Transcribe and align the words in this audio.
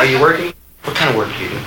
Are 0.00 0.06
you 0.06 0.18
working? 0.18 0.54
What 0.84 0.96
kind 0.96 1.10
of 1.10 1.16
work 1.16 1.28
do 1.36 1.44
you 1.44 1.50
do? 1.50 1.56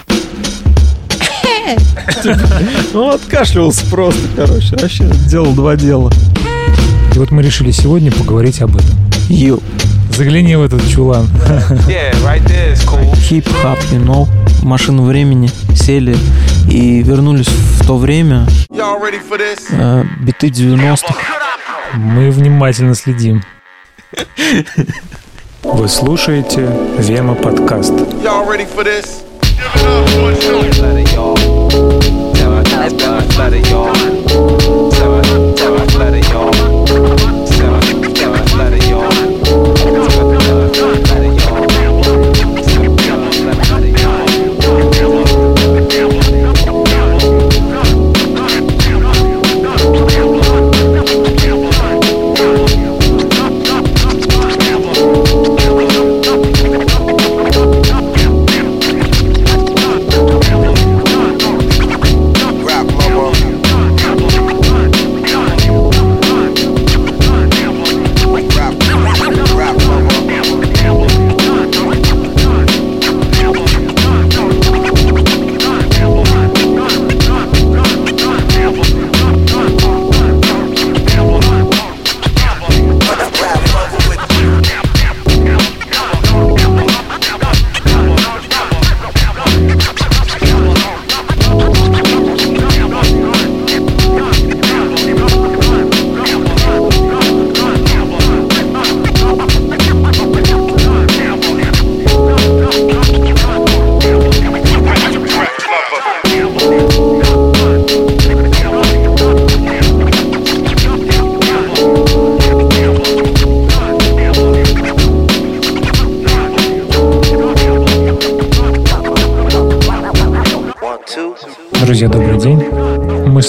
Ну, 2.93 3.09
откашливался 3.11 3.85
просто, 3.91 4.21
короче. 4.35 4.75
Вообще 4.75 5.03
делал 5.27 5.53
два 5.53 5.75
дела. 5.75 6.11
И 7.13 7.19
вот 7.19 7.29
мы 7.29 7.43
решили 7.43 7.69
сегодня 7.69 8.11
поговорить 8.11 8.59
об 8.63 8.75
этом. 8.75 8.89
Yo. 9.29 9.61
Загляни 10.17 10.55
в 10.55 10.63
этот 10.63 10.81
чулан. 10.89 11.27
Yeah, 11.87 12.11
right 12.23 12.41
there 12.45 12.71
is 12.73 12.83
cool. 12.87 13.13
Хип-хап, 13.15 13.77
you 13.91 14.03
know. 14.03 14.27
Машину 14.63 15.03
времени 15.03 15.51
сели 15.75 16.17
и 16.67 17.03
вернулись 17.03 17.49
в 17.49 17.85
то 17.85 17.97
время. 17.97 18.47
Y'all 18.71 18.99
ready 18.99 19.21
for 19.29 19.37
this? 19.37 19.59
э, 19.69 20.05
биты 20.21 20.47
90-х. 20.47 21.15
Мы 21.93 22.31
внимательно 22.31 22.95
следим. 22.95 23.43
Вы 25.63 25.87
слушаете 25.87 26.69
Вема 26.99 27.35
подкаст. 27.35 27.93
This? 28.83 29.23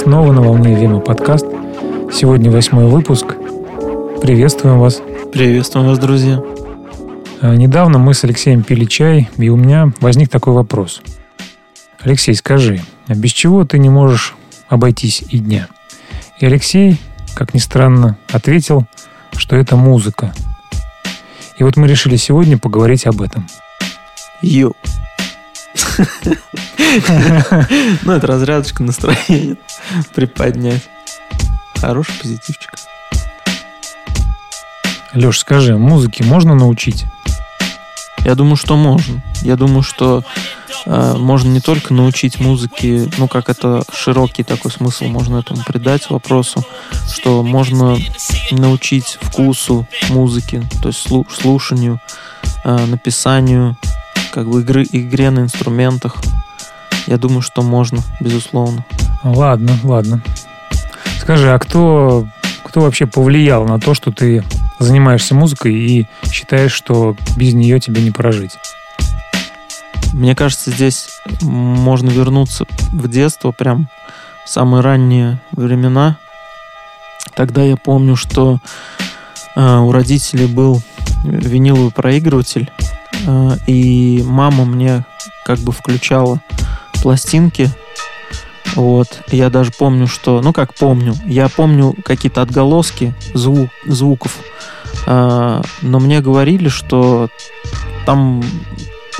Снова 0.04 0.32
на 0.32 0.42
волне 0.42 0.78
Вема 0.78 1.00
подкаст. 1.00 1.46
Сегодня 2.12 2.50
восьмой 2.50 2.88
выпуск. 2.88 3.36
Приветствуем 4.20 4.78
вас. 4.78 5.00
Приветствуем 5.32 5.86
вас, 5.86 5.98
друзья. 5.98 6.42
А, 7.40 7.56
Недавно 7.56 7.98
мы 7.98 8.12
с 8.12 8.22
Алексеем 8.22 8.62
пили 8.62 8.84
чай, 8.84 9.30
и 9.38 9.48
у 9.48 9.56
меня 9.56 9.94
возник 10.00 10.28
такой 10.28 10.52
вопрос. 10.52 11.00
Алексей, 12.02 12.34
скажи, 12.34 12.82
а 13.08 13.14
без 13.14 13.30
чего 13.30 13.64
ты 13.64 13.78
не 13.78 13.88
можешь 13.88 14.34
обойтись 14.68 15.24
и 15.30 15.38
дня? 15.38 15.68
И 16.38 16.44
Алексей, 16.44 17.00
как 17.34 17.54
ни 17.54 17.58
странно, 17.58 18.18
ответил, 18.30 18.84
что 19.38 19.56
это 19.56 19.74
музыка. 19.76 20.34
И 21.56 21.64
вот 21.64 21.78
мы 21.78 21.88
решили 21.88 22.16
сегодня 22.16 22.58
поговорить 22.58 23.06
об 23.06 23.22
этом. 23.22 23.46
Йоу. 24.42 24.74
Ну, 28.02 28.12
это 28.12 28.26
разрядочка 28.26 28.82
настроения 28.82 29.56
приподнять. 30.14 30.82
Хороший 31.80 32.14
позитивчик. 32.20 32.70
Леш, 35.12 35.38
скажи, 35.38 35.76
музыке 35.76 36.24
можно 36.24 36.54
научить? 36.54 37.04
Я 38.24 38.34
думаю, 38.34 38.56
что 38.56 38.76
можно. 38.76 39.22
Я 39.42 39.56
думаю, 39.56 39.82
что 39.82 40.24
э, 40.86 41.14
можно 41.18 41.50
не 41.50 41.60
только 41.60 41.92
научить 41.92 42.40
музыке, 42.40 43.08
ну, 43.18 43.28
как 43.28 43.50
это 43.50 43.84
широкий 43.92 44.42
такой 44.42 44.70
смысл 44.70 45.04
можно 45.04 45.38
этому 45.38 45.62
придать 45.62 46.08
вопросу, 46.08 46.64
что 47.12 47.42
можно 47.42 47.98
научить 48.50 49.18
вкусу 49.20 49.86
музыки, 50.08 50.62
то 50.82 50.88
есть 50.88 51.06
слу- 51.06 51.30
слушанию, 51.30 52.00
э, 52.64 52.86
написанию, 52.86 53.76
как 54.34 54.48
бы 54.48 54.62
игры, 54.62 54.84
игре 54.90 55.30
на 55.30 55.40
инструментах. 55.40 56.16
Я 57.06 57.18
думаю, 57.18 57.40
что 57.40 57.62
можно, 57.62 58.00
безусловно. 58.18 58.84
Ладно, 59.22 59.78
ладно. 59.84 60.22
Скажи, 61.20 61.52
а 61.52 61.58
кто, 61.60 62.26
кто 62.64 62.80
вообще 62.80 63.06
повлиял 63.06 63.64
на 63.64 63.78
то, 63.78 63.94
что 63.94 64.10
ты 64.10 64.42
занимаешься 64.80 65.36
музыкой 65.36 65.74
и 65.74 66.08
считаешь, 66.32 66.72
что 66.72 67.16
без 67.36 67.54
нее 67.54 67.78
тебе 67.78 68.02
не 68.02 68.10
прожить? 68.10 68.58
Мне 70.12 70.34
кажется, 70.34 70.72
здесь 70.72 71.20
можно 71.40 72.10
вернуться 72.10 72.66
в 72.90 73.08
детство, 73.08 73.52
прям 73.52 73.88
в 74.44 74.48
самые 74.48 74.82
ранние 74.82 75.38
времена. 75.52 76.16
Тогда 77.36 77.62
я 77.62 77.76
помню, 77.76 78.16
что 78.16 78.58
э, 79.54 79.78
у 79.78 79.92
родителей 79.92 80.46
был 80.46 80.82
виниловый 81.24 81.92
проигрыватель, 81.92 82.70
и 83.66 84.22
мама 84.26 84.64
мне 84.64 85.04
как 85.44 85.58
бы 85.58 85.72
включала 85.72 86.40
пластинки. 87.02 87.70
Вот. 88.74 89.22
Я 89.28 89.50
даже 89.50 89.70
помню, 89.70 90.06
что... 90.06 90.40
Ну, 90.40 90.52
как 90.52 90.74
помню. 90.74 91.14
Я 91.26 91.48
помню 91.48 91.94
какие-то 92.04 92.42
отголоски 92.42 93.14
звук, 93.34 93.70
звуков. 93.86 94.38
Э, 95.06 95.62
но 95.82 96.00
мне 96.00 96.20
говорили, 96.20 96.68
что 96.68 97.28
там 98.06 98.42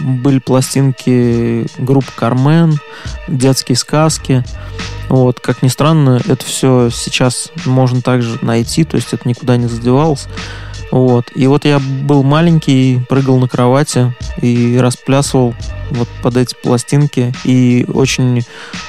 были 0.01 0.39
пластинки 0.39 1.67
группы 1.81 2.11
Кармен, 2.17 2.79
детские 3.29 3.77
сказки. 3.77 4.45
Вот, 5.09 5.39
как 5.39 5.63
ни 5.63 5.69
странно, 5.69 6.21
это 6.27 6.45
все 6.45 6.89
сейчас 6.91 7.51
можно 7.67 8.01
также 8.01 8.39
найти, 8.43 8.85
то 8.85 8.97
есть 8.97 9.13
это 9.13 9.29
никуда 9.29 9.57
не 9.57 9.67
задевалось. 9.67 10.27
Вот. 10.91 11.31
И 11.35 11.47
вот 11.47 11.65
я 11.65 11.79
был 11.81 12.23
маленький, 12.23 13.01
прыгал 13.09 13.39
на 13.39 13.49
кровати 13.49 14.15
и 14.41 14.79
расплясывал 14.79 15.55
вот 15.91 16.09
под 16.23 16.37
эти 16.37 16.55
пластинки 16.55 17.35
и 17.45 17.85
очень 17.93 18.43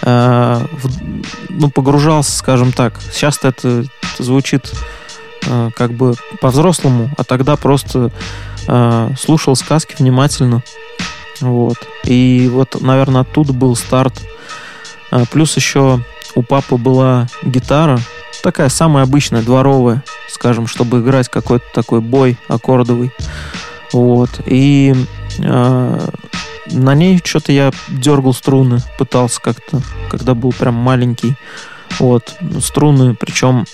э, 0.04 0.66
в- 0.72 0.92
ну, 1.50 1.70
погружался, 1.70 2.32
скажем 2.38 2.72
так. 2.72 3.00
Сейчас 3.12 3.40
это 3.44 3.86
звучит 4.20 4.72
э, 5.48 5.70
как 5.76 5.94
бы 5.94 6.14
по-взрослому, 6.42 7.10
а 7.18 7.24
тогда 7.24 7.56
просто 7.56 8.12
э, 8.68 9.10
слушал 9.20 9.56
сказки 9.56 9.96
внимательно. 9.98 10.62
Вот. 11.42 11.78
И 12.04 12.50
вот, 12.54 12.80
наверное, 12.82 13.22
оттуда 13.22 13.52
был 13.52 13.76
старт. 13.76 14.14
А, 15.12 15.24
Плюс 15.32 15.56
еще 15.58 16.00
у 16.36 16.42
папы 16.44 16.78
была 16.78 17.28
гитара, 17.44 18.00
такая 18.42 18.70
самая 18.70 19.04
обычная, 19.04 19.42
дворовая, 19.42 20.04
скажем, 20.30 20.68
чтобы 20.68 21.00
играть 21.00 21.30
какой-то 21.30 21.66
такой 21.74 22.02
бой 22.02 22.38
аккордовый. 22.48 23.12
Вот. 23.92 24.30
И 24.46 24.94
э, 25.40 26.10
на 26.72 26.96
ней 26.96 27.22
что-то 27.24 27.52
я 27.52 27.72
дергал 27.88 28.34
струны, 28.34 28.80
пытался 28.98 29.42
как-то, 29.42 29.82
когда 30.10 30.34
был 30.34 30.52
прям 30.52 30.76
маленький. 30.76 31.36
Вот. 32.00 32.36
Струны, 32.62 33.16
причем 33.16 33.66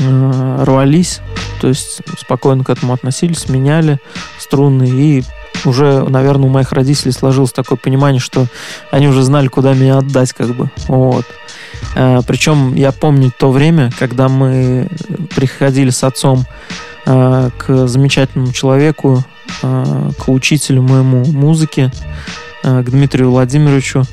э, 0.00 0.64
рвались, 0.64 1.20
то 1.60 1.68
есть 1.68 2.02
спокойно 2.18 2.64
к 2.64 2.70
этому 2.70 2.92
относились, 2.92 3.48
меняли 3.48 4.00
струны 4.38 4.88
и 4.88 5.24
уже, 5.66 6.04
наверное, 6.08 6.48
у 6.48 6.52
моих 6.52 6.72
родителей 6.72 7.12
сложилось 7.12 7.52
такое 7.52 7.78
понимание, 7.78 8.20
что 8.20 8.46
они 8.90 9.08
уже 9.08 9.22
знали, 9.22 9.48
куда 9.48 9.74
меня 9.74 9.98
отдать, 9.98 10.32
как 10.32 10.54
бы. 10.54 10.70
Вот. 10.88 11.26
Э, 11.94 12.20
Причем 12.26 12.74
я 12.74 12.92
помню 12.92 13.32
то 13.36 13.50
время, 13.50 13.90
когда 13.98 14.28
мы 14.28 14.88
приходили 15.34 15.90
с 15.90 16.04
отцом 16.04 16.44
э, 17.06 17.50
к 17.58 17.86
замечательному 17.86 18.52
человеку, 18.52 19.24
э, 19.62 20.10
к 20.18 20.28
учителю 20.28 20.82
моему 20.82 21.24
музыки, 21.24 21.90
к 22.62 22.84
Дмитрию 22.84 23.30
Владимировичу. 23.32 24.04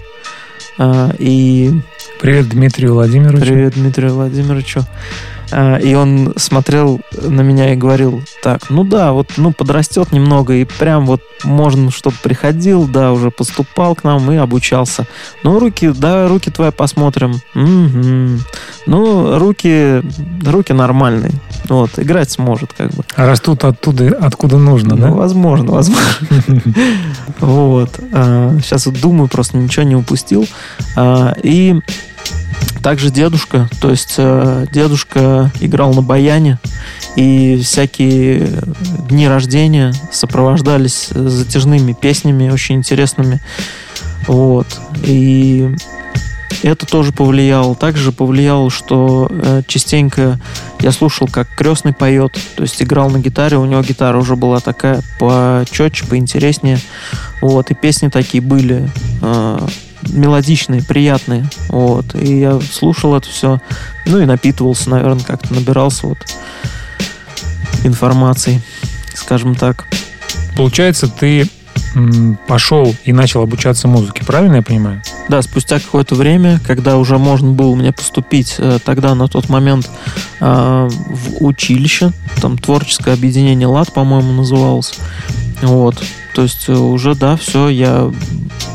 И 1.19 1.71
Привет 2.19 2.49
Дмитрию 2.49 2.93
Владимировичу. 2.93 3.45
привет 3.45 3.73
Дмитрию 3.75 4.13
Владимировичу. 4.13 4.81
Э, 5.51 5.79
И 5.81 5.93
он 5.95 6.33
смотрел 6.37 7.01
на 7.21 7.41
меня 7.41 7.73
и 7.73 7.75
говорил, 7.75 8.21
так, 8.43 8.69
ну 8.69 8.83
да, 8.83 9.11
вот, 9.13 9.31
ну, 9.37 9.51
подрастет 9.51 10.11
немного, 10.11 10.53
и 10.53 10.65
прям 10.65 11.05
вот 11.05 11.21
можно, 11.43 11.89
чтобы 11.91 12.15
приходил, 12.21 12.87
да, 12.87 13.11
уже 13.13 13.31
поступал 13.31 13.95
к 13.95 14.03
нам 14.03 14.31
и 14.31 14.35
обучался. 14.35 15.05
Ну, 15.43 15.59
руки, 15.59 15.89
да, 15.95 16.27
руки 16.27 16.51
твои 16.51 16.71
посмотрим. 16.71 17.35
Мгм. 17.53 18.39
Ну, 18.85 19.37
руки, 19.39 20.01
руки 20.45 20.73
нормальные. 20.73 21.31
Вот, 21.69 21.91
играть 21.97 22.31
сможет, 22.31 22.73
как 22.73 22.91
бы. 22.91 23.03
А 23.15 23.25
растут 23.27 23.63
оттуда, 23.63 24.17
откуда 24.19 24.57
нужно, 24.57 24.95
Ну, 24.95 25.01
да? 25.01 25.11
возможно, 25.11 25.71
возможно. 25.71 26.03
Вот. 27.39 27.91
Сейчас 28.61 28.85
вот 28.85 28.99
думаю, 28.99 29.27
просто 29.29 29.57
ничего 29.57 29.83
не 29.83 29.95
упустил. 29.95 30.47
А, 30.95 31.33
И 31.43 31.79
также 32.81 33.09
дедушка, 33.09 33.69
то 33.81 33.89
есть 33.89 34.15
э, 34.17 34.65
дедушка 34.71 35.51
играл 35.59 35.93
на 35.93 36.01
баяне, 36.01 36.59
и 37.15 37.59
всякие 37.63 38.47
дни 39.09 39.27
рождения 39.27 39.93
сопровождались 40.11 41.09
затяжными 41.09 41.93
песнями, 41.93 42.49
очень 42.49 42.75
интересными. 42.75 43.41
Вот. 44.27 44.67
И 45.03 45.75
это 46.63 46.85
тоже 46.85 47.11
повлияло. 47.11 47.75
Также 47.75 48.11
повлияло, 48.11 48.69
что 48.69 49.27
э, 49.29 49.61
частенько 49.67 50.39
я 50.79 50.91
слушал, 50.91 51.27
как 51.27 51.47
крестный 51.55 51.93
поет, 51.93 52.37
то 52.55 52.63
есть 52.63 52.81
играл 52.81 53.09
на 53.09 53.19
гитаре, 53.19 53.57
у 53.57 53.65
него 53.65 53.81
гитара 53.81 54.17
уже 54.17 54.35
была 54.35 54.59
такая 54.59 55.01
почетче, 55.19 56.05
поинтереснее. 56.05 56.79
Вот, 57.41 57.71
и 57.71 57.75
песни 57.75 58.09
такие 58.09 58.41
были 58.41 58.89
э, 59.21 59.67
мелодичные, 60.07 60.83
приятные. 60.83 61.49
Вот, 61.69 62.15
и 62.15 62.39
я 62.39 62.59
слушал 62.59 63.15
это 63.15 63.29
все, 63.29 63.61
ну 64.05 64.19
и 64.19 64.25
напитывался, 64.25 64.89
наверное, 64.89 65.23
как-то 65.23 65.53
набирался 65.53 66.07
вот 66.07 66.17
информацией, 67.83 68.61
скажем 69.13 69.55
так. 69.55 69.85
Получается, 70.55 71.07
ты 71.07 71.47
пошел 72.47 72.95
и 73.03 73.13
начал 73.13 73.41
обучаться 73.41 73.87
музыке, 73.87 74.23
правильно 74.23 74.57
я 74.57 74.61
понимаю? 74.61 75.01
Да, 75.27 75.41
спустя 75.41 75.79
какое-то 75.79 76.15
время, 76.15 76.59
когда 76.65 76.97
уже 76.97 77.17
можно 77.17 77.51
было 77.51 77.75
мне 77.75 77.91
поступить, 77.91 78.55
э, 78.57 78.79
тогда 78.83 79.15
на 79.15 79.27
тот 79.27 79.49
момент 79.49 79.89
э, 80.39 80.89
в 80.89 81.45
училище, 81.45 82.11
там 82.41 82.57
творческое 82.57 83.13
объединение 83.13 83.67
ЛАД, 83.67 83.93
по-моему, 83.93 84.33
называлось. 84.33 84.93
Вот. 85.61 85.95
То 86.33 86.43
есть 86.43 86.69
э, 86.69 86.73
уже, 86.73 87.15
да, 87.15 87.35
все, 87.35 87.67
я 87.67 88.11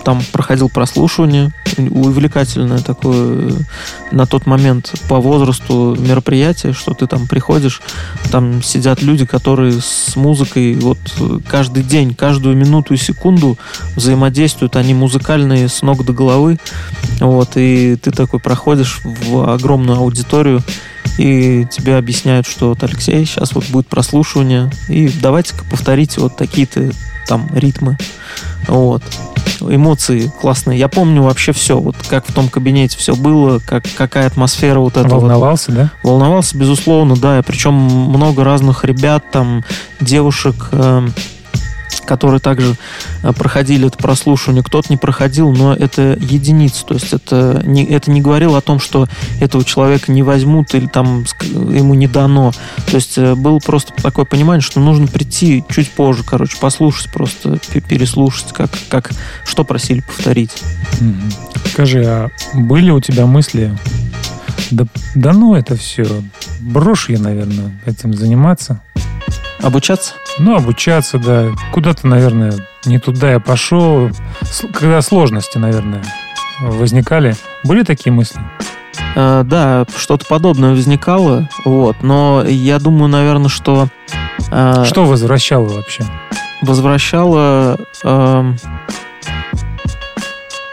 там 0.05 0.23
проходил 0.33 0.69
прослушивание, 0.69 1.51
увлекательное 1.79 2.81
такое 2.81 3.49
э, 3.49 3.51
на 4.11 4.27
тот 4.27 4.47
момент 4.47 4.93
по 5.09 5.19
возрасту 5.21 5.97
мероприятие, 5.99 6.75
что 6.75 6.93
ты 6.93 7.07
там 7.07 7.27
приходишь, 7.27 7.81
там 8.31 8.63
сидят 8.63 9.03
люди, 9.03 9.25
которые 9.25 9.81
с 9.81 10.15
музыкой 10.17 10.75
вот 10.75 10.99
э, 11.19 11.39
каждый 11.49 11.85
день, 11.85 12.15
каждую 12.15 12.57
минуту 12.57 12.93
и 12.93 12.99
секунду 12.99 13.57
взаимодействуют, 13.97 14.77
они 14.77 14.93
музыкальные 14.93 15.69
с 15.69 15.81
ног 15.81 16.05
до 16.05 16.13
головы, 16.13 16.59
вот, 17.21 17.53
и 17.57 17.97
ты 17.97 18.11
такой 18.11 18.41
проходишь 18.41 19.01
в 19.05 19.51
огромную 19.51 20.01
аудиторию, 20.01 20.63
и 21.19 21.67
тебе 21.71 21.97
объясняют, 21.97 22.47
что 22.47 22.71
вот, 22.71 22.83
Алексей, 22.83 23.25
сейчас 23.25 23.55
вот 23.55 23.69
будет 23.71 23.87
прослушивание, 23.87 24.71
и 24.89 25.09
давайте-ка 25.09 25.65
повторите 25.65 26.21
вот 26.21 26.37
такие-то 26.37 26.91
там 27.27 27.49
ритмы, 27.55 27.97
вот. 28.69 29.03
Эмоции 29.61 30.31
классные. 30.41 30.79
Я 30.79 30.89
помню 30.89 31.23
вообще 31.23 31.53
все, 31.53 31.79
вот 31.79 31.97
как 32.09 32.27
в 32.27 32.33
том 32.33 32.49
кабинете 32.49 32.99
все 32.99 33.15
было, 33.15 33.61
как, 33.61 33.85
какая 33.97 34.27
атмосфера 34.27 34.81
вот 34.81 34.97
этого. 34.97 35.21
Волновался, 35.21 35.73
да? 35.73 35.93
Волновался, 36.03 36.57
безусловно, 36.57 37.17
да. 37.17 37.39
И 37.39 37.43
причем 37.43 37.73
много 37.73 38.45
разных 38.45 38.85
ребят, 38.85 39.31
там, 39.31 39.65
девушек, 40.01 40.69
э, 40.73 41.09
которые 42.05 42.41
также 42.41 42.77
э, 43.23 43.33
проходили 43.33 43.87
это 43.87 43.99
прослушивание. 43.99 44.62
Кто-то 44.62 44.89
не 44.91 44.97
проходил, 44.97 45.53
но 45.53 45.75
это 45.75 46.17
единицы. 46.21 46.85
То 46.87 46.95
есть 46.95 47.12
это 47.12 47.62
не, 47.65 47.85
это 47.85 48.11
не 48.11 48.21
говорило 48.21 48.59
о 48.59 48.61
том, 48.61 48.81
что 48.81 49.06
этого 49.41 49.65
человека 49.65 50.12
не 50.12 50.23
возьмут 50.23 50.75
или 50.75 50.87
там 50.87 51.25
ему 51.51 51.95
не 51.95 52.06
дано. 52.06 52.53
То 52.87 52.97
есть 52.97 53.19
э, 53.19 53.35
было 53.35 53.59
просто 53.59 53.93
такое 54.03 54.25
понимание, 54.25 54.62
что 54.62 54.81
нужно 54.81 55.06
прийти 55.06 55.65
чуть 55.69 55.91
позже, 55.91 56.23
короче, 56.25 56.56
послушать 56.59 57.12
просто, 57.12 57.59
пе- 57.73 57.81
переслушать, 57.81 58.53
как, 58.53 58.71
как 58.89 59.11
что 59.45 59.65
просили 59.65 60.01
повторить. 60.01 60.53
Скажи, 61.73 62.05
а 62.05 62.31
были 62.53 62.91
у 62.91 63.01
тебя 63.01 63.27
мысли, 63.27 63.77
да, 64.71 64.87
да 65.15 65.33
ну 65.33 65.55
это 65.55 65.77
все, 65.77 66.06
брошу 66.61 67.12
я, 67.12 67.19
наверное, 67.19 67.73
этим 67.87 68.15
заниматься? 68.15 68.81
Обучаться? 69.65 70.13
Ну, 70.39 70.57
обучаться, 70.57 71.19
да. 71.19 71.49
Куда-то, 71.73 72.07
наверное, 72.07 72.53
не 72.85 72.99
туда 72.99 73.33
я 73.33 73.41
пошел. 73.41 74.11
Когда 74.75 75.01
сложности, 75.01 75.57
наверное, 75.57 76.05
возникали. 76.61 77.35
Были 77.65 77.83
такие 77.83 78.13
мысли? 78.13 78.41
Э, 79.17 79.43
да, 79.45 79.87
что-то 79.97 80.27
подобное 80.27 80.73
возникало, 80.73 81.49
вот. 81.65 81.97
Но 82.03 82.45
я 82.47 82.79
думаю, 82.79 83.09
наверное, 83.09 83.49
что 83.49 83.89
э, 84.51 84.85
Что 84.87 85.05
возвращало 85.07 85.69
вообще? 85.69 86.05
возвращало 86.63 87.79
эм, 88.05 88.57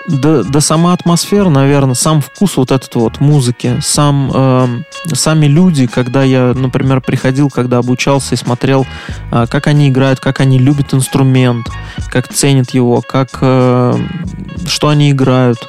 да, 0.07 0.43
да 0.43 0.61
сама 0.61 0.93
атмосфера, 0.93 1.49
наверное, 1.49 1.93
сам 1.93 2.21
вкус 2.21 2.57
вот 2.57 2.71
этот 2.71 2.93
вот 2.95 3.19
музыки, 3.19 3.77
сам, 3.81 4.31
эм, 4.33 4.85
сами 5.13 5.45
люди, 5.45 5.87
когда 5.87 6.23
я, 6.23 6.53
например, 6.55 7.01
приходил, 7.01 7.49
когда 7.49 7.77
обучался 7.77 8.35
и 8.35 8.37
смотрел, 8.37 8.85
э, 9.31 9.45
как 9.49 9.67
они 9.67 9.89
играют, 9.89 10.19
как 10.19 10.39
они 10.39 10.57
любят 10.59 10.93
инструмент, 10.93 11.67
как 12.09 12.27
ценят 12.27 12.71
его, 12.71 13.01
как, 13.01 13.29
э, 13.41 13.97
что 14.65 14.89
они 14.89 15.11
играют, 15.11 15.59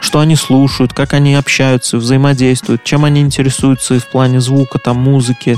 что 0.00 0.20
они 0.20 0.36
слушают, 0.36 0.92
как 0.92 1.12
они 1.12 1.34
общаются, 1.34 1.98
взаимодействуют, 1.98 2.84
чем 2.84 3.04
они 3.04 3.20
интересуются 3.20 3.94
и 3.94 3.98
в 3.98 4.06
плане 4.06 4.40
звука, 4.40 4.78
там, 4.78 4.98
музыки, 4.98 5.56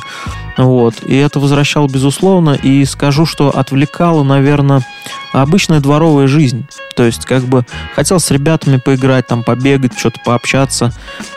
вот. 0.56 0.94
И 1.04 1.16
это 1.16 1.40
возвращало, 1.40 1.88
безусловно, 1.88 2.50
и 2.50 2.84
скажу, 2.84 3.26
что 3.26 3.48
отвлекало, 3.50 4.22
наверное, 4.22 4.86
обычная 5.32 5.80
дворовая 5.80 6.26
жизнь. 6.26 6.66
То 6.94 7.04
есть, 7.04 7.24
как 7.24 7.44
бы, 7.44 7.64
хотел 7.94 8.20
с 8.22 8.30
ребятами 8.30 8.76
поиграть, 8.76 9.26
там, 9.26 9.42
побегать, 9.42 9.98
что-то 9.98 10.20
пообщаться. 10.24 10.92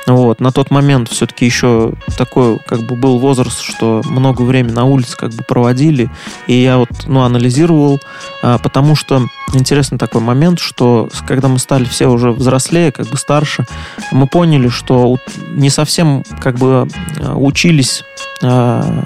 Вот. 0.07 0.39
На 0.39 0.51
тот 0.51 0.71
момент 0.71 1.09
все-таки 1.09 1.45
еще 1.45 1.93
такой, 2.17 2.59
как 2.59 2.81
бы, 2.81 2.95
был 2.95 3.19
возраст, 3.19 3.61
что 3.61 4.01
много 4.05 4.43
времени 4.43 4.73
на 4.73 4.85
улице, 4.85 5.17
как 5.17 5.31
бы, 5.31 5.43
проводили. 5.43 6.09
И 6.47 6.53
я 6.53 6.77
вот, 6.77 6.89
ну, 7.05 7.21
анализировал, 7.21 7.99
а, 8.41 8.57
потому 8.57 8.95
что 8.95 9.27
интересный 9.53 9.97
такой 9.97 10.21
момент, 10.21 10.59
что 10.59 11.09
когда 11.27 11.47
мы 11.47 11.59
стали 11.59 11.85
все 11.85 12.07
уже 12.07 12.31
взрослее, 12.31 12.91
как 12.91 13.07
бы 13.07 13.17
старше, 13.17 13.65
мы 14.11 14.27
поняли, 14.27 14.69
что 14.69 15.17
не 15.49 15.69
совсем, 15.69 16.23
как 16.41 16.57
бы, 16.57 16.87
а, 17.19 17.35
учились 17.35 18.03
а, 18.41 19.05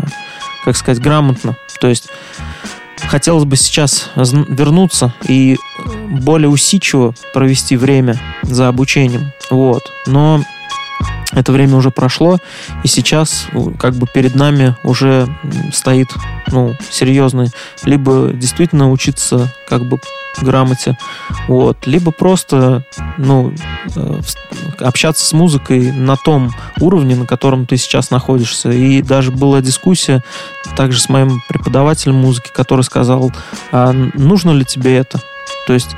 как 0.65 0.75
сказать, 0.75 1.01
грамотно. 1.01 1.55
То 1.79 1.87
есть 1.87 2.09
хотелось 3.07 3.45
бы 3.45 3.55
сейчас 3.55 4.09
вернуться 4.15 5.13
и 5.27 5.57
более 6.09 6.49
усидчиво 6.49 7.13
провести 7.33 7.77
время 7.77 8.19
за 8.43 8.67
обучением. 8.67 9.31
Вот. 9.49 9.91
Но 10.05 10.43
это 11.31 11.51
время 11.51 11.75
уже 11.75 11.91
прошло, 11.91 12.39
и 12.83 12.87
сейчас 12.87 13.47
как 13.77 13.95
бы 13.95 14.07
перед 14.07 14.35
нами 14.35 14.75
уже 14.83 15.27
стоит 15.71 16.07
ну, 16.47 16.75
серьезный, 16.89 17.51
либо 17.83 18.31
действительно 18.33 18.91
учиться 18.91 19.53
как 19.67 19.87
бы 19.87 19.99
грамоте, 20.41 20.97
вот, 21.47 21.85
либо 21.85 22.11
просто 22.11 22.83
ну, 23.19 23.53
э, 23.95 24.21
общаться 24.79 25.25
с 25.25 25.33
музыкой 25.33 25.91
на 25.91 26.15
том 26.15 26.51
уровне, 26.79 27.15
на 27.15 27.25
котором 27.25 27.65
ты 27.65 27.77
сейчас 27.77 28.11
находишься. 28.11 28.71
И 28.71 29.01
даже 29.01 29.31
была 29.31 29.61
дискуссия 29.61 30.23
также 30.75 30.99
с 30.99 31.09
моим 31.09 31.41
преподавателем 31.47 32.15
музыки, 32.15 32.49
который 32.53 32.83
сказал, 32.83 33.31
а 33.71 33.91
нужно 33.91 34.51
ли 34.51 34.65
тебе 34.65 34.97
это? 34.97 35.19
То 35.67 35.73
есть 35.73 35.89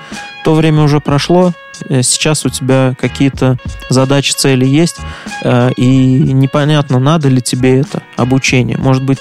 то 0.44 0.56
время 0.56 0.84
уже 0.84 1.00
прошло, 1.00 1.54
э, 1.90 2.02
сейчас 2.02 2.46
у 2.46 2.50
тебя 2.50 2.96
какие-то 3.00 3.58
задачи, 3.90 4.34
цели 4.34 4.66
есть, 4.66 4.98
э, 5.44 5.72
и 5.78 6.34
непонятно, 6.34 7.00
надо 7.00 7.28
ли 7.30 7.42
тебе 7.42 7.80
это 7.80 8.02
обучение. 8.18 8.78
Может 8.78 9.04
быть, 9.04 9.20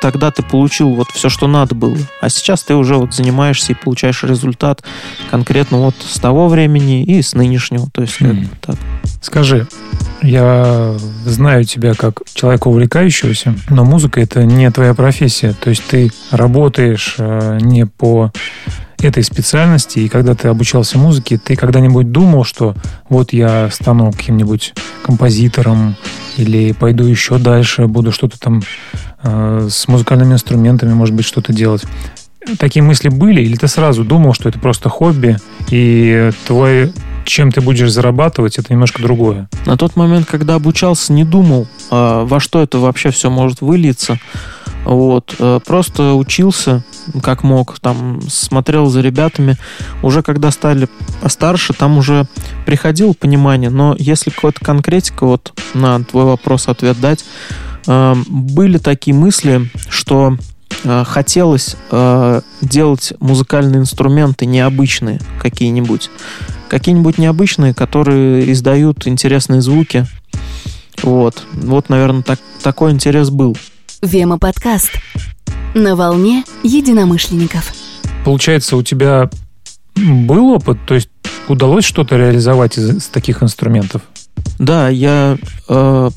тогда 0.00 0.30
ты 0.30 0.42
получил 0.42 0.90
вот 0.90 1.08
все, 1.10 1.28
что 1.28 1.46
надо 1.46 1.74
было, 1.74 1.96
а 2.20 2.28
сейчас 2.28 2.62
ты 2.62 2.74
уже 2.74 2.96
вот 2.96 3.14
занимаешься 3.14 3.72
и 3.72 3.74
получаешь 3.74 4.22
результат 4.22 4.82
конкретно 5.30 5.78
вот 5.78 5.94
с 6.00 6.18
того 6.18 6.48
времени 6.48 7.02
и 7.02 7.22
с 7.22 7.34
нынешнего. 7.34 7.88
То 7.92 8.02
есть 8.02 8.16
как 8.16 8.34
бы 8.34 8.48
так. 8.60 8.76
Скажи, 9.20 9.66
Я 10.22 10.94
знаю 11.24 11.64
тебя 11.64 11.94
как 11.94 12.22
человека 12.34 12.68
увлекающегося, 12.68 13.54
но 13.68 13.84
музыка 13.84 14.20
это 14.20 14.44
не 14.44 14.70
твоя 14.70 14.94
профессия. 14.94 15.54
То 15.60 15.70
есть 15.70 15.84
ты 15.86 16.10
работаешь 16.30 17.16
э, 17.18 17.58
не 17.60 17.86
по 17.86 18.32
этой 18.98 19.22
специальности, 19.22 20.00
и 20.00 20.08
когда 20.08 20.34
ты 20.34 20.48
обучался 20.48 20.98
музыке, 20.98 21.38
ты 21.38 21.56
когда-нибудь 21.56 22.10
думал, 22.12 22.44
что 22.44 22.74
вот 23.08 23.32
я 23.32 23.70
стану 23.70 24.12
каким-нибудь 24.12 24.74
композитором 25.02 25.96
или 26.36 26.72
пойду 26.72 27.04
еще 27.04 27.38
дальше, 27.38 27.86
буду 27.86 28.12
что-то 28.12 28.38
там 28.38 28.62
э, 29.22 29.68
с 29.70 29.88
музыкальными 29.88 30.34
инструментами, 30.34 30.92
может 30.92 31.14
быть, 31.14 31.26
что-то 31.26 31.52
делать. 31.52 31.84
Такие 32.58 32.82
мысли 32.82 33.08
были, 33.08 33.42
или 33.42 33.56
ты 33.56 33.66
сразу 33.66 34.04
думал, 34.04 34.32
что 34.32 34.48
это 34.48 34.58
просто 34.58 34.88
хобби, 34.88 35.36
и 35.70 36.30
твой, 36.46 36.92
чем 37.24 37.50
ты 37.50 37.60
будешь 37.60 37.90
зарабатывать, 37.90 38.58
это 38.58 38.72
немножко 38.72 39.02
другое? 39.02 39.48
На 39.66 39.76
тот 39.76 39.96
момент, 39.96 40.26
когда 40.30 40.54
обучался, 40.54 41.12
не 41.12 41.24
думал, 41.24 41.66
а, 41.90 42.24
во 42.24 42.38
что 42.38 42.62
это 42.62 42.78
вообще 42.78 43.10
все 43.10 43.30
может 43.30 43.62
вылиться. 43.62 44.20
Вот. 44.86 45.34
э, 45.40 45.58
Просто 45.66 46.14
учился 46.14 46.82
как 47.22 47.42
мог, 47.42 47.78
там 47.80 48.20
смотрел 48.28 48.86
за 48.86 49.00
ребятами. 49.00 49.56
Уже 50.02 50.22
когда 50.22 50.50
стали 50.52 50.88
постарше, 51.20 51.72
там 51.72 51.98
уже 51.98 52.26
приходило 52.64 53.12
понимание, 53.12 53.68
но 53.68 53.96
если 53.98 54.30
какая-то 54.30 54.64
конкретика, 54.64 55.26
вот 55.26 55.52
на 55.74 56.02
твой 56.04 56.24
вопрос 56.24 56.68
ответ 56.68 57.00
дать, 57.00 57.24
э, 57.88 58.14
были 58.28 58.78
такие 58.78 59.14
мысли, 59.14 59.68
что 59.88 60.36
э, 60.84 61.04
хотелось 61.04 61.76
делать 62.60 63.12
музыкальные 63.18 63.80
инструменты 63.80 64.46
необычные 64.46 65.20
какие-нибудь. 65.40 66.10
Какие-нибудь 66.68 67.18
необычные, 67.18 67.74
которые 67.74 68.52
издают 68.52 69.06
интересные 69.08 69.62
звуки. 69.62 70.06
Вот. 71.02 71.44
Вот, 71.52 71.88
наверное, 71.88 72.22
так, 72.22 72.38
такой 72.62 72.92
интерес 72.92 73.30
был. 73.30 73.56
Вема 74.02 74.38
подкаст. 74.38 74.90
На 75.74 75.96
волне 75.96 76.44
единомышленников. 76.62 77.72
Получается, 78.24 78.76
у 78.76 78.82
тебя 78.82 79.30
был 79.94 80.50
опыт, 80.50 80.78
то 80.86 80.94
есть 80.94 81.08
удалось 81.48 81.84
что-то 81.84 82.16
реализовать 82.16 82.76
из, 82.76 82.96
из 82.96 83.06
таких 83.06 83.42
инструментов? 83.42 84.02
Да, 84.58 84.90
я 84.90 85.38
э, 85.68 86.10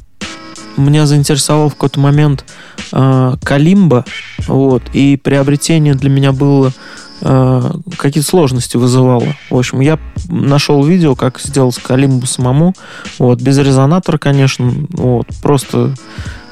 меня 0.75 1.05
заинтересовал 1.05 1.69
в 1.69 1.73
какой-то 1.75 2.01
момент 2.01 2.43
э, 2.91 3.35
Калимба, 3.43 4.03
вот, 4.47 4.83
и 4.91 5.15
приобретение 5.15 5.93
для 5.93 6.09
меня 6.09 6.33
было 6.33 6.73
э, 7.21 7.71
какие-то 7.97 8.29
сложности 8.29 8.75
вызывало. 8.75 9.35
В 9.49 9.57
общем, 9.57 9.79
я 9.79 9.99
нашел 10.27 10.83
видео, 10.83 11.15
как 11.15 11.39
сделать 11.39 11.77
Калимбу 11.77 12.25
самому, 12.25 12.73
вот, 13.19 13.39
без 13.41 13.57
резонатора, 13.57 14.17
конечно, 14.17 14.69
вот, 14.89 15.27
просто 15.41 15.95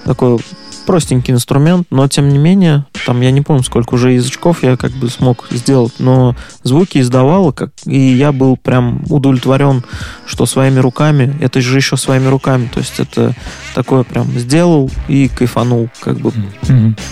такой 0.05 0.39
простенький 0.87 1.33
инструмент, 1.33 1.85
но 1.91 2.07
тем 2.07 2.29
не 2.29 2.37
менее, 2.37 2.85
там 3.05 3.19
я 3.21 3.29
не 3.29 3.41
помню, 3.41 3.61
сколько 3.61 3.95
уже 3.95 4.13
язычков 4.13 4.63
я 4.63 4.77
как 4.77 4.91
бы 4.91 5.09
смог 5.09 5.45
сделать, 5.51 5.95
но 5.99 6.33
звуки 6.63 6.99
издавало, 6.99 7.51
как, 7.51 7.71
и 7.85 7.99
я 7.99 8.31
был 8.31 8.55
прям 8.55 9.03
удовлетворен, 9.09 9.83
что 10.25 10.45
своими 10.45 10.79
руками, 10.79 11.35
это 11.41 11.59
же 11.59 11.75
еще 11.75 11.97
своими 11.97 12.27
руками, 12.27 12.69
то 12.73 12.79
есть 12.79 12.99
это 12.99 13.35
такое 13.75 14.03
прям 14.03 14.27
сделал 14.39 14.89
и 15.09 15.27
кайфанул, 15.27 15.89
как 15.99 16.19
бы. 16.19 16.31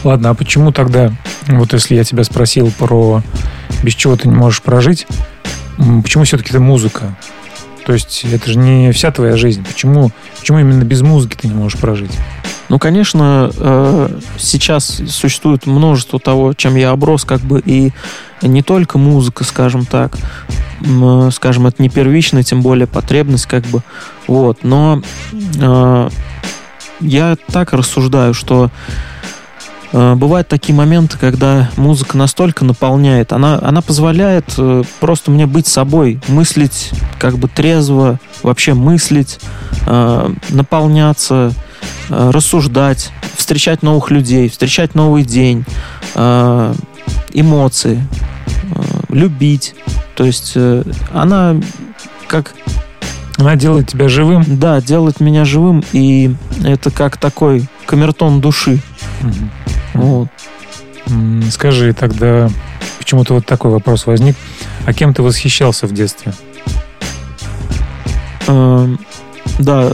Ладно, 0.04 0.30
а 0.30 0.34
почему 0.34 0.72
тогда, 0.72 1.12
вот 1.48 1.74
если 1.74 1.96
я 1.96 2.06
тебя 2.06 2.24
спросил 2.24 2.72
про 2.80 3.22
без 3.84 3.94
чего 3.94 4.16
ты 4.16 4.30
не 4.30 4.36
можешь 4.36 4.62
прожить, 4.62 5.06
почему 6.02 6.24
все-таки 6.24 6.52
это 6.52 6.62
музыка? 6.62 7.18
То 7.86 7.94
есть 7.94 8.26
это 8.32 8.50
же 8.50 8.58
не 8.58 8.92
вся 8.92 9.12
твоя 9.12 9.38
жизнь. 9.38 9.64
Почему, 9.64 10.12
почему 10.40 10.60
именно 10.60 10.84
без 10.84 11.02
музыки 11.02 11.38
ты 11.40 11.48
не 11.48 11.54
можешь 11.54 11.80
прожить? 11.80 12.12
Ну, 12.68 12.80
конечно, 12.80 13.52
э, 13.56 14.20
сейчас 14.40 15.02
существует 15.08 15.68
множество 15.68 16.20
того, 16.20 16.54
чем 16.54 16.76
я 16.76 16.90
оброс, 16.90 17.24
как 17.24 17.42
бы, 17.42 17.62
и 17.64 17.92
не 18.42 18.64
только 18.64 18.98
музыка, 18.98 19.44
скажем 19.44 19.86
так, 19.86 20.18
э, 20.82 21.30
скажем, 21.32 21.68
это 21.68 21.82
не 21.82 21.90
первичная, 21.90 22.42
тем 22.42 22.64
более 22.64 22.88
потребность, 22.88 23.46
как 23.46 23.66
бы, 23.66 23.84
вот, 24.26 24.64
но 24.64 25.04
э, 25.34 26.10
я 27.02 27.38
так 27.52 27.74
рассуждаю, 27.74 28.34
что 28.34 28.72
бывают 30.16 30.50
такие 30.50 30.76
моменты, 30.76 31.18
когда 31.18 31.70
музыка 31.78 32.18
настолько 32.18 32.66
наполняет, 32.66 33.32
она, 33.32 33.60
она 33.62 33.82
позволяет 33.82 34.54
э, 34.58 34.84
просто 35.00 35.32
мне 35.32 35.46
быть 35.46 35.68
собой, 35.68 36.20
мыслить 36.28 36.92
как 37.18 37.38
бы 37.38 37.48
трезво, 37.48 38.20
вообще 38.44 38.74
мыслить, 38.74 39.40
э, 39.88 40.34
наполняться, 40.50 41.54
э, 42.10 42.30
рассуждать, 42.32 43.12
встречать 43.38 43.84
новых 43.84 44.12
людей, 44.12 44.50
встречать 44.50 44.96
новый 44.96 45.24
день, 45.24 45.64
э, 46.16 46.74
эмоции, 47.32 48.06
э, 48.74 48.82
любить. 49.10 49.76
То 50.16 50.26
есть 50.26 50.54
э, 50.56 50.84
она 51.14 51.56
как 52.28 52.54
Она 53.38 53.56
делает 53.56 53.90
тебя 53.90 54.10
живым. 54.10 54.44
да, 54.48 54.82
делает 54.82 55.20
меня 55.20 55.46
живым, 55.46 55.84
и 55.94 56.34
это 56.64 56.90
как 56.92 57.18
такой 57.18 57.66
камертон 57.86 58.42
души. 58.42 58.80
Мгм. 59.22 59.52
М, 59.96 61.44
Скажи 61.52 61.94
тогда, 61.94 62.50
почему-то 63.00 63.34
вот 63.36 63.46
такой 63.46 63.72
вопрос 63.72 64.06
возник. 64.06 64.36
А 64.86 64.94
кем 64.94 65.14
ты 65.14 65.22
восхищался 65.24 65.88
в 65.88 65.94
детстве? 65.94 66.34
Эм, 68.48 69.00
Да, 69.60 69.94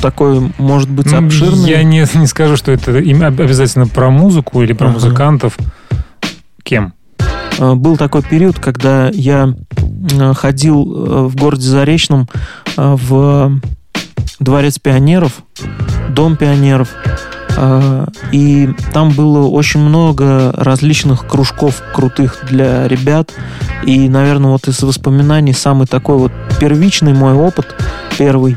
такой 0.00 0.52
может 0.58 0.88
быть 0.88 1.10
Ну, 1.10 1.26
обширный. 1.26 1.68
Я 1.68 1.82
не, 1.82 2.06
не 2.14 2.26
скажу, 2.26 2.56
что 2.56 2.70
это 2.70 2.92
обязательно 2.96 3.86
про 3.88 4.10
музыку 4.10 4.62
или 4.62 4.72
про 4.74 4.86
Ага. 4.86 4.94
музыкантов. 4.94 5.58
Кем? 6.62 6.92
Э, 7.58 7.74
Был 7.74 7.96
такой 7.96 8.22
период, 8.22 8.58
когда 8.58 9.08
я 9.12 9.54
э, 10.12 10.34
ходил 10.34 10.82
э, 10.82 11.22
в 11.28 11.36
городе 11.36 11.66
Заречном 11.66 12.28
в 12.76 13.58
дворец 14.40 14.78
пионеров, 14.78 15.42
дом 16.10 16.36
пионеров, 16.36 16.88
и 18.32 18.70
там 18.92 19.10
было 19.10 19.46
очень 19.46 19.80
много 19.80 20.52
различных 20.52 21.26
кружков 21.26 21.82
крутых 21.94 22.38
для 22.48 22.88
ребят. 22.88 23.32
И, 23.84 24.08
наверное, 24.08 24.50
вот 24.50 24.68
из 24.68 24.82
воспоминаний 24.82 25.52
самый 25.52 25.86
такой 25.86 26.16
вот 26.16 26.32
первичный 26.60 27.12
мой 27.12 27.34
опыт, 27.34 27.74
первый, 28.18 28.56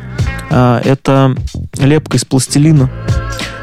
э, 0.49 0.81
это 0.83 1.35
лепка 1.77 2.17
из 2.17 2.25
пластилина. 2.25 2.89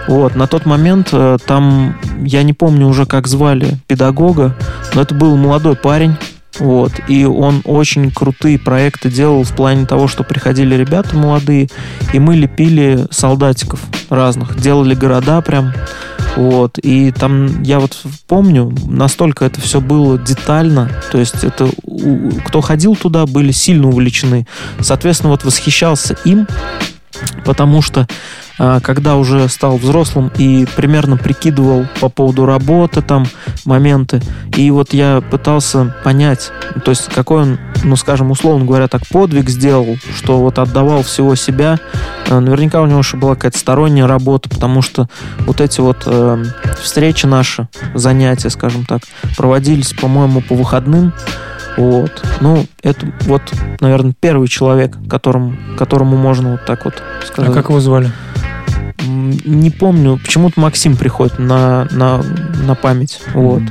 Вот, 0.09 0.35
на 0.35 0.47
тот 0.47 0.67
момент 0.67 1.11
э, 1.13 1.39
там, 1.47 1.97
я 2.21 2.43
не 2.43 2.53
помню 2.53 2.89
уже, 2.89 3.07
как 3.07 3.29
звали 3.29 3.79
педагога, 3.87 4.57
но 4.95 5.03
это 5.03 5.15
был 5.15 5.37
молодой 5.37 5.77
парень, 5.77 6.17
вот, 6.59 6.93
и 7.09 7.25
он 7.25 7.63
очень 7.65 8.11
крутые 8.11 8.59
проекты 8.59 9.11
делал 9.11 9.45
в 9.45 9.55
плане 9.55 9.87
того, 9.87 10.09
что 10.09 10.23
приходили 10.23 10.75
ребята 10.75 11.17
молодые, 11.17 11.69
и 12.13 12.19
мы 12.19 12.37
лепили 12.37 13.07
солдатиков 13.11 13.81
разных, 14.11 14.61
делали 14.61 14.95
города 14.95 15.41
прям, 15.41 15.73
вот, 16.37 16.79
и 16.79 17.11
там, 17.13 17.63
я 17.63 17.79
вот 17.79 18.03
помню, 18.27 18.73
настолько 18.87 19.45
это 19.45 19.61
все 19.61 19.81
было 19.81 20.19
детально, 20.19 20.91
то 21.11 21.19
есть 21.19 21.45
это, 21.45 21.69
кто 22.47 22.61
ходил 22.61 22.97
туда, 22.97 23.27
были 23.27 23.53
сильно 23.53 23.89
увлечены, 23.89 24.47
соответственно, 24.81 25.31
вот 25.31 25.45
восхищался 25.45 26.17
им, 26.25 26.47
потому 27.45 27.83
что 27.83 28.07
а, 28.59 28.81
когда 28.81 29.17
уже 29.17 29.49
стал 29.49 29.77
взрослым 29.77 30.31
и 30.39 30.67
примерно 30.77 31.17
прикидывал 31.17 31.87
по 32.01 32.09
поводу 32.09 32.47
работы 32.47 33.03
там 33.03 33.27
моменты, 33.65 34.21
и 34.57 34.71
вот 34.71 34.93
я 34.93 35.21
пытался 35.21 35.95
понять, 36.05 36.51
то 36.85 36.91
есть 36.91 37.07
какой 37.13 37.43
он, 37.43 37.59
ну 37.83 37.97
скажем, 37.97 38.31
условно 38.31 38.65
говоря, 38.65 38.89
так 38.89 39.07
подвиг 39.09 39.49
сделал, 39.49 39.97
что 40.17 40.39
вот 40.39 40.59
отдавал 40.59 41.03
всего 41.03 41.35
себя. 41.35 41.79
А, 42.29 42.41
Наверняка 42.41 42.81
у 42.83 42.87
него 42.87 43.01
еще 43.01 43.17
была 43.17 43.35
какая-то 43.35 43.59
сторонняя 43.59 44.07
работа, 44.07 44.49
потому 44.49 44.83
что 44.83 45.09
вот 45.41 45.61
эти 45.61 45.81
вот 45.81 46.03
э, 46.07 46.45
встречи 46.81 47.27
наши, 47.27 47.69
занятия, 47.95 48.51
скажем 48.51 48.85
так, 48.85 49.03
проводились, 49.37 49.93
по-моему, 49.93 50.41
по 50.41 50.55
выходным. 50.55 51.13
Вот. 51.77 52.25
Ну, 52.41 52.67
это 52.83 53.07
вот, 53.23 53.43
наверное, 53.81 54.15
первый 54.19 54.49
человек, 54.49 54.97
которому, 55.09 55.55
которому 55.79 56.17
можно 56.17 56.53
вот 56.53 56.65
так 56.67 56.85
вот 56.85 56.95
А 57.23 57.27
сказать. 57.27 57.53
как 57.55 57.69
его 57.69 57.81
звали? 57.81 58.11
Не 59.05 59.71
помню, 59.71 60.19
почему-то 60.23 60.61
Максим 60.61 60.97
приходит 60.97 61.39
на, 61.39 61.87
на, 61.91 62.23
на 62.67 62.75
память. 62.75 63.21
Вот. 63.35 63.63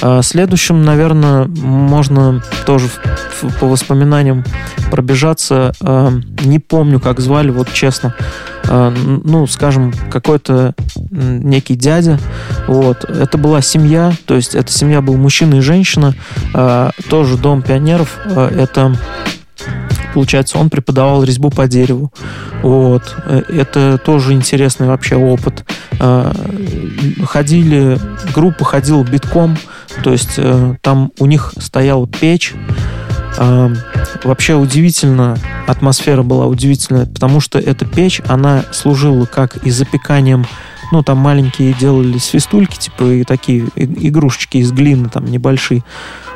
А 0.00 0.22
Следующим, 0.22 0.84
наверное, 0.84 1.44
можно 1.46 2.42
тоже 2.66 2.88
в- 2.88 3.42
в- 3.44 3.58
по 3.60 3.66
воспоминаниям 3.66 4.44
пробежаться. 4.90 5.72
А, 5.80 6.10
Не 6.44 6.58
помню, 6.58 6.98
как 7.00 7.20
звали, 7.20 7.50
вот 7.50 7.72
честно. 7.72 8.14
А, 8.68 8.92
Ну, 9.24 9.46
скажем, 9.46 9.92
какой-то 10.10 10.74
некий 11.10 11.76
дядя. 11.76 12.18
Вот. 12.66 13.04
Это 13.04 13.38
была 13.38 13.60
семья, 13.62 14.12
то 14.26 14.34
есть 14.34 14.54
эта 14.54 14.72
семья 14.72 15.00
был 15.00 15.16
мужчина 15.16 15.56
и 15.56 15.60
женщина. 15.60 16.14
А, 16.54 16.90
Тоже 17.08 17.36
дом 17.36 17.62
пионеров. 17.62 18.18
А, 18.26 18.48
Это 18.48 18.96
Получается, 20.14 20.58
он 20.58 20.68
преподавал 20.68 21.24
резьбу 21.24 21.50
по 21.50 21.66
дереву. 21.66 22.12
Вот. 22.62 23.16
Э, 23.24 23.42
Это 23.48 23.98
тоже 23.98 24.32
интересный 24.32 24.86
вообще 24.86 25.16
опыт. 25.16 25.64
Э, 26.00 26.32
Ходили, 27.24 27.98
группа 28.34 28.64
ходила 28.64 29.02
битком, 29.02 29.56
то 30.02 30.12
есть 30.12 30.34
э, 30.36 30.74
там 30.82 31.12
у 31.18 31.26
них 31.26 31.52
стояла 31.58 32.06
печь. 32.06 32.54
Вообще 34.24 34.54
удивительно, 34.54 35.38
атмосфера 35.66 36.22
была 36.22 36.46
удивительная, 36.46 37.06
потому 37.06 37.40
что 37.40 37.58
эта 37.58 37.86
печь, 37.86 38.20
она 38.28 38.62
служила 38.72 39.24
как 39.24 39.56
и 39.64 39.70
запеканием 39.70 40.46
ну, 40.92 41.02
там 41.02 41.16
маленькие 41.16 41.72
делали 41.72 42.18
свистульки, 42.18 42.78
типа, 42.78 43.04
и 43.04 43.24
такие 43.24 43.66
игрушечки 43.76 44.58
из 44.58 44.72
глины, 44.72 45.08
там, 45.08 45.24
небольшие. 45.24 45.82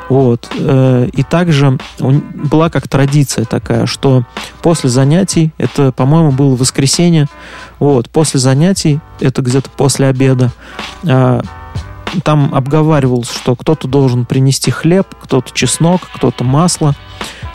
Вот. 0.09 0.47
Э, 0.57 1.07
И 1.11 1.23
также 1.23 1.77
была 1.99 2.69
как 2.69 2.87
традиция 2.87 3.45
такая, 3.45 3.85
что 3.85 4.23
после 4.61 4.89
занятий, 4.89 5.51
это, 5.57 5.91
по-моему, 5.91 6.31
было 6.31 6.55
воскресенье, 6.55 7.27
вот, 7.79 8.09
после 8.09 8.39
занятий, 8.39 8.99
это 9.19 9.41
где-то 9.41 9.69
после 9.69 10.07
обеда, 10.07 10.51
а, 11.07 11.41
там 12.23 12.53
обговаривалось, 12.53 13.29
что 13.29 13.55
кто-то 13.55 13.87
должен 13.87 14.25
принести 14.25 14.71
хлеб, 14.71 15.07
кто-то 15.21 15.51
чеснок, 15.53 16.01
кто-то 16.13 16.43
масло. 16.43 16.95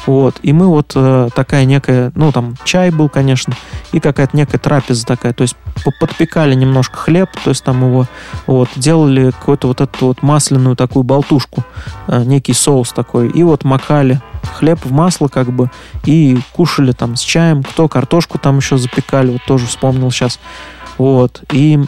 Вот. 0.06 0.36
И 0.42 0.52
мы 0.52 0.66
вот 0.66 0.92
э, 0.94 1.28
такая 1.34 1.64
некая, 1.64 2.12
ну 2.14 2.32
там 2.32 2.56
чай 2.64 2.90
был, 2.90 3.08
конечно, 3.08 3.54
и 3.92 4.00
какая-то 4.00 4.36
некая 4.36 4.58
трапеза 4.58 5.06
такая. 5.06 5.32
То 5.32 5.42
есть 5.42 5.56
по- 5.84 5.92
подпекали 6.00 6.54
немножко 6.54 6.96
хлеб, 6.96 7.28
то 7.44 7.50
есть 7.50 7.62
там 7.62 7.84
его 7.86 8.06
вот 8.46 8.68
делали 8.74 9.30
какую-то 9.30 9.68
вот 9.68 9.80
эту 9.80 10.06
вот 10.06 10.22
масляную 10.22 10.76
такую 10.76 11.04
болтушку, 11.04 11.64
э, 12.08 12.24
некий 12.24 12.52
соус 12.52 12.92
такой, 12.92 13.28
и 13.28 13.42
вот 13.44 13.64
макали 13.64 14.20
хлеб 14.54 14.84
в 14.84 14.90
масло 14.90 15.28
как 15.28 15.52
бы 15.52 15.70
и 16.04 16.38
кушали 16.52 16.92
там 16.92 17.14
с 17.14 17.20
чаем, 17.20 17.62
кто 17.62 17.86
картошку 17.88 18.38
там 18.38 18.58
еще 18.58 18.78
запекали, 18.78 19.30
вот 19.30 19.44
тоже 19.46 19.66
вспомнил 19.66 20.10
сейчас. 20.10 20.40
Вот. 20.98 21.42
И 21.52 21.78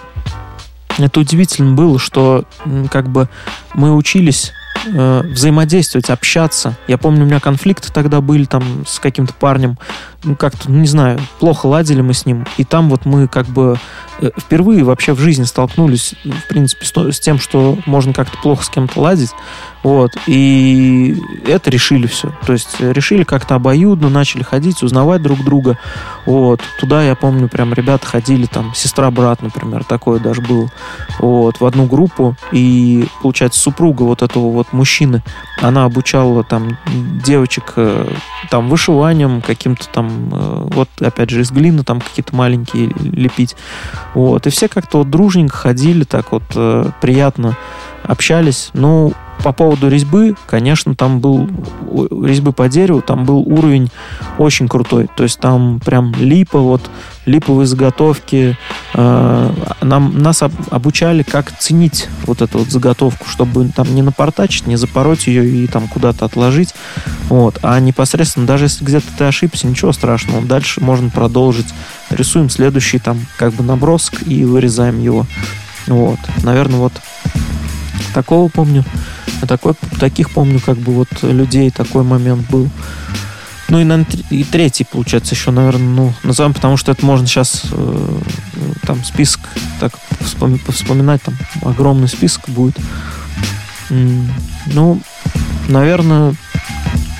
это 0.98 1.20
удивительно 1.20 1.74
было, 1.74 1.98
что 1.98 2.44
как 2.90 3.08
бы 3.08 3.28
мы 3.74 3.94
учились 3.94 4.52
э, 4.86 5.22
взаимодействовать, 5.24 6.10
общаться. 6.10 6.76
Я 6.88 6.98
помню, 6.98 7.24
у 7.24 7.26
меня 7.26 7.40
конфликты 7.40 7.92
тогда 7.92 8.20
были 8.20 8.44
там 8.44 8.84
с 8.86 8.98
каким-то 8.98 9.34
парнем, 9.34 9.78
ну 10.24 10.36
как-то, 10.36 10.70
ну 10.70 10.78
не 10.80 10.86
знаю, 10.86 11.20
плохо 11.38 11.66
ладили 11.66 12.00
мы 12.00 12.14
с 12.14 12.26
ним, 12.26 12.46
и 12.56 12.64
там 12.64 12.88
вот 12.88 13.04
мы 13.04 13.28
как 13.28 13.46
бы 13.46 13.78
э, 14.20 14.30
впервые 14.38 14.84
вообще 14.84 15.12
в 15.12 15.20
жизни 15.20 15.44
столкнулись, 15.44 16.14
в 16.24 16.48
принципе, 16.48 16.86
с, 17.12 17.20
тем, 17.20 17.38
что 17.38 17.78
можно 17.86 18.12
как-то 18.12 18.36
плохо 18.38 18.64
с 18.64 18.68
кем-то 18.68 19.00
ладить, 19.00 19.30
вот, 19.82 20.12
и 20.26 21.16
это 21.46 21.70
решили 21.70 22.06
все. 22.06 22.32
То 22.46 22.52
есть 22.54 22.76
э, 22.80 22.92
решили 22.92 23.24
как-то 23.24 23.54
обоюдно, 23.54 24.08
начали 24.08 24.42
ходить, 24.42 24.82
узнавать 24.82 25.22
друг 25.22 25.44
друга, 25.44 25.78
вот. 26.26 26.62
Туда, 26.80 27.02
я 27.02 27.14
помню, 27.14 27.48
прям 27.48 27.72
ребята 27.74 28.06
ходили, 28.06 28.46
там, 28.46 28.74
сестра-брат, 28.74 29.42
например, 29.42 29.84
такое 29.84 30.20
даже 30.20 30.40
было, 30.40 30.70
вот, 31.18 31.60
в 31.60 31.66
одну 31.66 31.86
группу, 31.86 32.36
и, 32.52 33.06
получается, 33.22 33.60
супруга 33.60 34.02
вот 34.02 34.22
этого 34.22 34.50
вот 34.50 34.72
мужчины, 34.72 35.22
она 35.60 35.84
обучала 35.84 36.44
там 36.44 36.78
девочек 37.24 37.74
э, 37.76 38.08
там 38.50 38.68
вышиванием 38.68 39.42
каким-то 39.42 39.88
там, 39.88 40.13
э, 40.32 40.68
вот, 40.72 40.88
опять 41.00 41.30
же, 41.30 41.40
из 41.40 41.50
глины 41.50 41.84
там 41.84 42.00
какие-то 42.00 42.34
маленькие 42.34 42.92
лепить, 43.00 43.56
вот, 44.14 44.46
и 44.46 44.50
все 44.50 44.68
как-то 44.68 44.98
вот 44.98 45.10
дружненько 45.10 45.56
ходили, 45.56 46.04
так 46.04 46.32
вот 46.32 46.44
э, 46.54 46.90
приятно 47.00 47.56
общались, 48.02 48.70
ну, 48.74 49.12
по 49.42 49.52
поводу 49.52 49.88
резьбы, 49.88 50.36
конечно, 50.46 50.94
там 50.94 51.20
был 51.20 51.48
резьбы 52.24 52.52
по 52.52 52.68
дереву, 52.68 53.02
там 53.02 53.24
был 53.24 53.40
уровень 53.40 53.90
очень 54.38 54.68
крутой. 54.68 55.08
То 55.16 55.22
есть 55.24 55.40
там 55.40 55.80
прям 55.84 56.12
липа, 56.14 56.58
вот 56.58 56.90
липовые 57.26 57.66
заготовки. 57.66 58.56
Э, 58.94 59.50
Нам, 59.82 60.18
нас 60.18 60.42
об- 60.42 60.52
обучали, 60.70 61.22
как 61.22 61.56
ценить 61.58 62.08
вот 62.26 62.40
эту 62.42 62.58
вот 62.60 62.68
заготовку, 62.70 63.26
чтобы 63.28 63.68
там 63.68 63.94
не 63.94 64.02
напортачить, 64.02 64.66
не 64.66 64.76
запороть 64.76 65.26
ее 65.26 65.46
и 65.46 65.66
там 65.66 65.88
куда-то 65.88 66.24
отложить. 66.24 66.74
Вот. 67.28 67.58
А 67.62 67.78
непосредственно, 67.80 68.46
даже 68.46 68.64
если 68.66 68.84
где-то 68.84 69.06
ты 69.18 69.24
ошибся, 69.24 69.66
ничего 69.66 69.92
страшного. 69.92 70.42
Дальше 70.42 70.80
можно 70.80 71.10
продолжить. 71.10 71.66
Рисуем 72.10 72.48
следующий 72.48 72.98
там 72.98 73.18
как 73.36 73.52
бы 73.54 73.64
набросок 73.64 74.26
и 74.26 74.44
вырезаем 74.44 75.00
его. 75.00 75.26
Вот. 75.86 76.18
Наверное, 76.42 76.78
вот 76.78 76.92
такого 78.14 78.48
помню. 78.48 78.84
Такой, 79.46 79.74
таких 80.00 80.30
помню, 80.30 80.60
как 80.64 80.78
бы 80.78 80.92
вот 80.94 81.08
людей 81.22 81.70
такой 81.70 82.02
момент 82.04 82.48
был. 82.48 82.70
Ну 83.68 83.80
и, 83.80 83.84
тр- 83.84 84.24
и 84.30 84.44
третий, 84.44 84.84
получается, 84.84 85.34
еще, 85.34 85.50
наверное, 85.50 85.88
ну, 85.88 86.14
назовем, 86.22 86.52
потому 86.52 86.76
что 86.76 86.92
это 86.92 87.04
можно 87.04 87.26
сейчас 87.26 87.62
э, 87.72 88.18
там 88.86 89.02
список 89.04 89.40
так 89.80 89.92
вспоми- 90.20 90.58
повспоминать, 90.58 91.22
там 91.22 91.34
огромный 91.62 92.08
список 92.08 92.48
будет. 92.48 92.76
Ну, 93.90 95.00
наверное, 95.68 96.34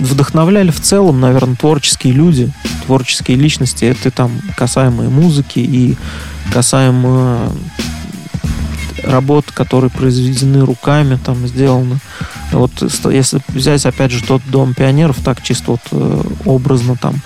вдохновляли 0.00 0.70
в 0.70 0.80
целом, 0.80 1.20
наверное, 1.20 1.57
творческие 1.57 2.12
люди, 2.12 2.52
творческие 2.87 3.37
личности. 3.37 3.85
Это 3.85 4.11
там 4.11 4.30
касаемо 4.57 5.04
и 5.04 5.09
музыки, 5.09 5.59
и 5.61 5.96
касаемо 6.52 7.52
работ, 9.02 9.46
которые 9.52 9.90
произведены 9.90 10.64
руками, 10.64 11.18
там 11.22 11.46
сделаны. 11.46 11.98
Вот 12.52 12.70
если 13.11 13.40
взять, 13.48 13.85
опять 13.87 14.12
же, 14.12 14.22
тот 14.22 14.42
дом 14.46 14.74
пионеров, 14.74 15.18
так 15.24 15.42
чисто 15.42 15.72
вот 15.72 15.80
э, 15.90 16.22
образно 16.44 16.96
там 16.96 17.16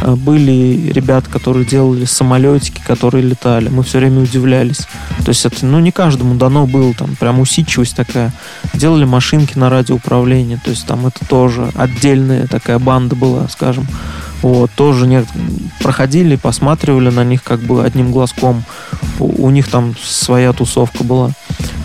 э, 0.00 0.14
были 0.14 0.92
ребята, 0.92 1.30
которые 1.30 1.64
делали 1.64 2.04
самолетики, 2.04 2.82
которые 2.86 3.22
летали. 3.22 3.68
Мы 3.68 3.82
все 3.82 3.98
время 3.98 4.20
удивлялись. 4.20 4.86
То 5.24 5.30
есть 5.30 5.46
это, 5.46 5.64
ну, 5.64 5.80
не 5.80 5.92
каждому 5.92 6.34
дано 6.34 6.66
было, 6.66 6.92
там, 6.94 7.16
прям 7.16 7.40
усидчивость 7.40 7.96
такая. 7.96 8.32
Делали 8.74 9.04
машинки 9.04 9.56
на 9.58 9.70
радиоуправление, 9.70 10.60
то 10.62 10.70
есть 10.70 10.86
там 10.86 11.06
это 11.06 11.24
тоже 11.26 11.70
отдельная 11.74 12.46
такая 12.46 12.78
банда 12.78 13.16
была, 13.16 13.48
скажем. 13.48 13.86
Вот, 14.44 14.70
тоже 14.72 15.06
не, 15.06 15.24
проходили, 15.80 16.36
посматривали 16.36 17.08
на 17.08 17.24
них 17.24 17.42
как 17.42 17.60
бы 17.60 17.82
одним 17.82 18.12
глазком. 18.12 18.62
У, 19.18 19.46
у 19.46 19.48
них 19.48 19.68
там 19.68 19.94
своя 19.98 20.52
тусовка 20.52 21.02
была. 21.02 21.30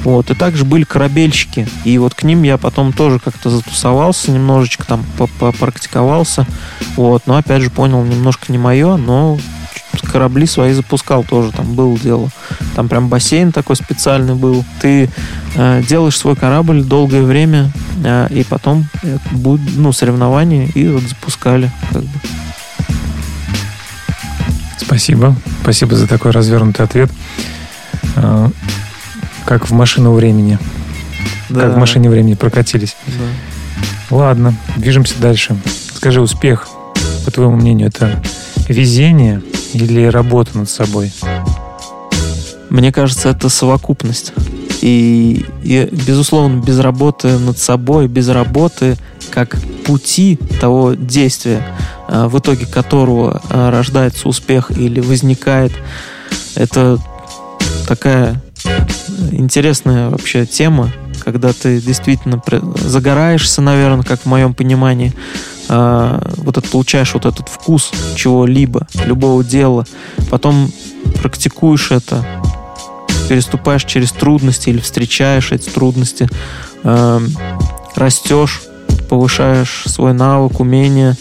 Вот, 0.04 0.30
и 0.30 0.34
также 0.34 0.65
были 0.65 0.84
корабельщики. 0.84 1.69
И 1.86 1.98
вот 1.98 2.15
к 2.15 2.24
ним 2.24 2.43
я 2.43 2.58
потом 2.58 2.91
тоже 2.91 3.19
как-то 3.19 3.50
затусовался, 3.50 4.32
немножечко 4.32 4.86
там 4.86 5.06
по- 5.17 5.30
попрактиковался. 5.39 6.45
Вот, 6.98 7.28
но 7.28 7.38
опять 7.38 7.62
же 7.62 7.69
понял, 7.69 8.04
немножко 8.04 8.52
не 8.52 8.58
мое, 8.58 8.98
но 8.98 9.39
корабли 10.12 10.45
свои 10.45 10.74
запускал 10.74 11.24
тоже, 11.24 11.54
там 11.54 11.76
было 11.76 11.98
дело. 11.98 12.28
Там 12.76 12.89
прям 12.89 13.08
бассейн 13.08 13.54
такой 13.54 13.78
специальный 13.78 14.36
был. 14.36 14.65
Ты 14.82 15.10
э, 15.56 15.82
делаешь 15.88 16.17
свой 16.17 16.36
корабль 16.36 16.84
долгое 16.84 17.24
время, 17.24 17.72
э, 18.04 18.28
и 18.32 18.43
потом 18.43 18.86
э, 19.04 19.17
будет, 19.32 19.78
ну, 19.78 19.93
соревнования, 19.93 20.67
и 20.76 20.89
вот 20.89 21.04
запускали. 21.04 21.72
Как 21.93 22.02
бы. 22.02 22.10
Спасибо. 24.79 25.35
Спасибо 25.61 25.95
за 25.95 26.07
такой 26.07 26.31
развернутый 26.31 26.85
ответ. 26.85 27.11
А, 28.15 28.49
Как 29.45 29.69
в 29.69 29.73
машину 29.73 30.13
времени. 30.13 30.57
Как 31.53 31.73
в 31.73 31.77
машине 31.77 32.09
времени 32.09 32.35
прокатились. 32.35 32.95
Да. 33.07 34.15
Ладно, 34.15 34.55
движемся 34.77 35.15
дальше. 35.19 35.57
Скажи, 35.93 36.21
успех, 36.21 36.67
по 37.25 37.31
твоему 37.31 37.55
мнению, 37.55 37.87
это 37.87 38.21
везение 38.67 39.41
или 39.73 40.05
работа 40.05 40.57
над 40.57 40.69
собой? 40.69 41.11
Мне 42.69 42.91
кажется, 42.91 43.29
это 43.29 43.49
совокупность. 43.49 44.33
И, 44.81 45.45
и, 45.63 45.89
безусловно, 45.91 46.61
без 46.61 46.79
работы 46.79 47.37
над 47.37 47.57
собой, 47.57 48.07
без 48.07 48.29
работы 48.29 48.95
как 49.31 49.57
пути 49.85 50.39
того 50.61 50.93
действия, 50.93 51.63
в 52.10 52.39
итоге 52.39 52.65
которого 52.65 53.41
э, 53.50 53.69
рождается 53.69 54.28
успех 54.28 54.72
или 54.72 55.00
возникает, 55.00 55.72
это 56.56 57.00
такая 57.88 58.41
интересная 59.32 60.10
вообще 60.10 60.45
тема, 60.45 60.91
когда 61.24 61.54
ты 61.54 61.80
действительно 61.80 62.41
загораешься, 62.76 63.62
наверное, 63.62 64.04
как 64.04 64.22
в 64.22 64.26
моем 64.26 64.54
понимании, 64.54 65.13
э, 65.67 66.22
вот 66.38 66.58
это 66.58 66.67
получаешь 66.67 67.13
вот 67.13 67.26
этот 67.26 67.48
вкус 67.48 67.91
чего-либо, 68.15 68.88
любого 69.06 69.43
дела, 69.43 69.86
потом 70.30 70.72
практикуешь 71.22 71.91
это, 71.91 72.26
переступаешь 73.28 73.84
через 73.86 74.12
трудности 74.12 74.69
или 74.69 74.80
встречаешь 74.80 75.52
эти 75.52 75.69
трудности, 75.69 76.28
э, 76.84 77.19
растешь, 77.95 78.63
повышаешь 79.10 79.84
свой 79.86 80.13
навык, 80.13 80.60
умение, 80.60 81.15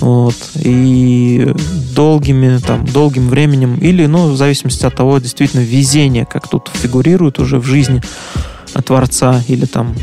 вот, 0.00 0.34
и 0.56 1.52
долгими, 1.94 2.58
там, 2.58 2.84
долгим 2.84 3.28
временем, 3.28 3.76
или, 3.76 4.06
ну, 4.06 4.30
в 4.30 4.36
зависимости 4.36 4.84
от 4.84 4.94
того, 4.94 5.18
действительно, 5.18 5.60
везение, 5.60 6.26
как 6.26 6.48
тут 6.48 6.70
фигурирует 6.72 7.38
уже 7.38 7.58
в 7.58 7.64
жизни 7.64 8.02
от 8.74 8.86
Творца 8.86 9.42
или 9.48 9.64
там 9.64 9.94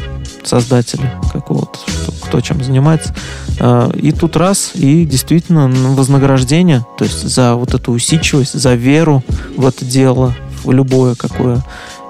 создателя 0.43 1.19
какого-то, 1.32 1.79
кто 2.21 2.41
чем 2.41 2.63
занимается. 2.63 3.15
Э, 3.60 3.91
и 3.95 4.12
тут 4.12 4.36
раз, 4.36 4.71
и 4.73 5.06
действительно 5.06 5.67
ну, 5.67 5.93
вознаграждение, 5.93 6.86
то 6.97 7.06
есть 7.06 7.27
за 7.27 7.56
вот 7.56 7.73
эту 7.73 7.91
усидчивость, 7.91 8.53
за 8.53 8.73
веру 8.73 9.23
в 9.56 9.65
это 9.65 9.86
дело, 9.86 10.36
в 10.63 10.71
любое 10.71 11.15
какое. 11.15 11.63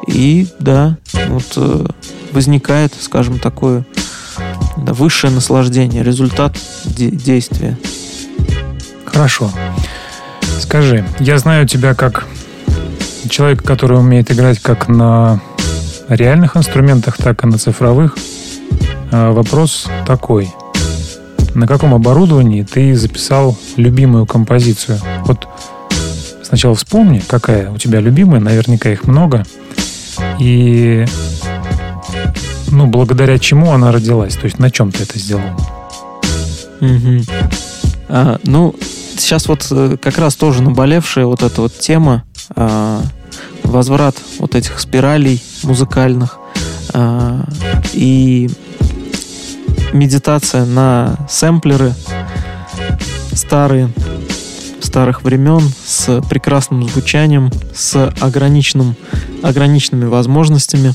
И 0.07 0.47
да, 0.59 0.97
вот 1.29 1.53
э, 1.57 1.85
возникает, 2.31 2.93
скажем, 2.99 3.39
такое 3.39 3.85
да, 4.77 4.93
высшее 4.93 5.31
наслаждение, 5.33 6.03
результат 6.03 6.55
де- 6.85 7.09
действия. 7.11 7.77
Хорошо. 9.05 9.51
Скажи, 10.59 11.05
я 11.19 11.37
знаю 11.37 11.67
тебя 11.67 11.93
как 11.93 12.25
человек, 13.29 13.63
который 13.63 13.97
умеет 13.97 14.31
играть 14.31 14.59
как 14.59 14.87
на 14.87 15.39
реальных 16.09 16.57
инструментах, 16.57 17.17
так 17.17 17.43
и 17.43 17.47
на 17.47 17.57
цифровых. 17.57 18.17
А, 19.11 19.31
Вопрос 19.31 19.87
такой. 20.05 20.51
На 21.53 21.67
каком 21.67 21.93
оборудовании 21.93 22.63
ты 22.63 22.95
записал 22.95 23.57
любимую 23.77 24.25
композицию? 24.25 24.99
Вот 25.25 25.47
сначала 26.41 26.75
вспомни, 26.75 27.19
какая 27.27 27.69
у 27.69 27.77
тебя 27.77 27.99
любимая, 27.99 28.39
наверняка 28.41 28.89
их 28.91 29.05
много. 29.05 29.45
И 30.39 31.05
ну, 32.73 32.87
благодаря 32.87 33.37
чему 33.37 33.71
она 33.71 33.91
родилась? 33.91 34.35
То 34.35 34.45
есть 34.45 34.59
на 34.59 34.71
чем 34.71 34.91
ты 34.91 35.03
это 35.03 35.19
сделал? 35.19 35.43
Мгм. 36.79 37.23
А, 38.09 38.39
ну, 38.43 38.75
сейчас 39.17 39.47
вот 39.47 39.67
э, 39.71 39.97
как 40.01 40.17
раз 40.17 40.35
тоже 40.35 40.63
наболевшая 40.63 41.25
вот 41.25 41.43
эта 41.43 41.61
вот 41.61 41.77
тема, 41.77 42.23
а, 42.55 43.01
возврат 43.63 44.15
вот 44.39 44.55
этих 44.55 44.79
спиралей 44.79 45.41
музыкальных 45.63 46.39
а, 46.93 47.45
и 47.93 48.49
медитация 49.93 50.65
на 50.65 51.15
сэмплеры 51.29 51.93
старые, 53.33 53.89
старых 54.81 55.23
времен 55.23 55.61
с 55.85 56.21
прекрасным 56.29 56.87
звучанием, 56.89 57.51
с 57.73 58.11
ограниченным, 58.19 58.95
ограниченными 59.43 60.05
возможностями. 60.05 60.93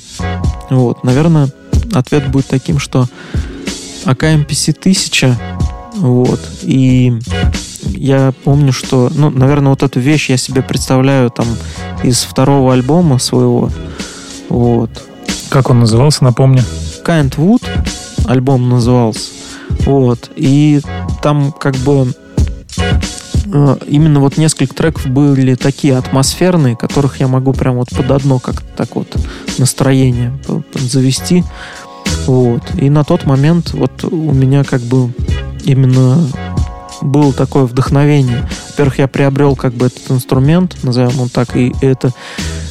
Вот, 0.71 1.05
наверное, 1.05 1.51
ответ 1.93 2.31
будет 2.31 2.47
таким, 2.47 2.79
что 2.79 3.07
АК-МПС 4.05 4.71
1000 4.71 5.37
вот. 5.99 6.41
И 6.63 7.13
я 7.83 8.33
помню, 8.45 8.73
что, 8.73 9.11
ну, 9.15 9.31
наверное, 9.31 9.71
вот 9.71 9.83
эту 9.83 10.01
вещь 10.01 10.31
я 10.31 10.37
себе 10.37 10.63
представляю 10.63 11.31
там 11.31 11.47
из 12.03 12.23
второго 12.23 12.73
альбома 12.73 13.19
своего. 13.19 13.71
Вот. 14.49 14.91
Как 15.49 15.71
он 15.71 15.81
назывался, 15.81 16.25
напомню? 16.25 16.63
Kind 17.05 17.37
Wood 17.37 17.65
альбом 18.27 18.69
назывался. 18.69 19.31
Вот. 19.87 20.31
И 20.37 20.81
там 21.23 21.53
как 21.53 21.77
бы 21.77 22.13
именно 23.87 24.21
вот 24.21 24.37
несколько 24.37 24.75
треков 24.75 25.07
были 25.07 25.55
такие 25.55 25.97
атмосферные, 25.97 26.77
которых 26.77 27.21
я 27.21 27.29
могу 27.29 27.53
прям 27.53 27.77
вот 27.77 27.91
под 27.91 28.11
одно 28.11 28.39
как 28.39 28.63
так 28.77 28.97
вот 28.97 29.09
настроение 29.59 30.39
завести. 30.75 31.45
Вот. 32.27 32.63
И 32.75 32.91
на 32.91 33.05
тот 33.05 33.25
момент 33.25 33.73
вот 33.73 34.05
у 34.05 34.33
меня 34.33 34.65
как 34.65 34.83
бы 34.83 35.13
именно 35.65 36.27
было 37.01 37.33
такое 37.33 37.65
вдохновение. 37.65 38.49
Во-первых, 38.71 38.99
я 38.99 39.09
приобрел 39.09 39.57
как 39.57 39.73
бы 39.73 39.87
этот 39.87 40.11
инструмент, 40.11 40.77
назовем 40.83 41.11
его 41.11 41.29
так, 41.29 41.57
и 41.57 41.73
это 41.81 42.13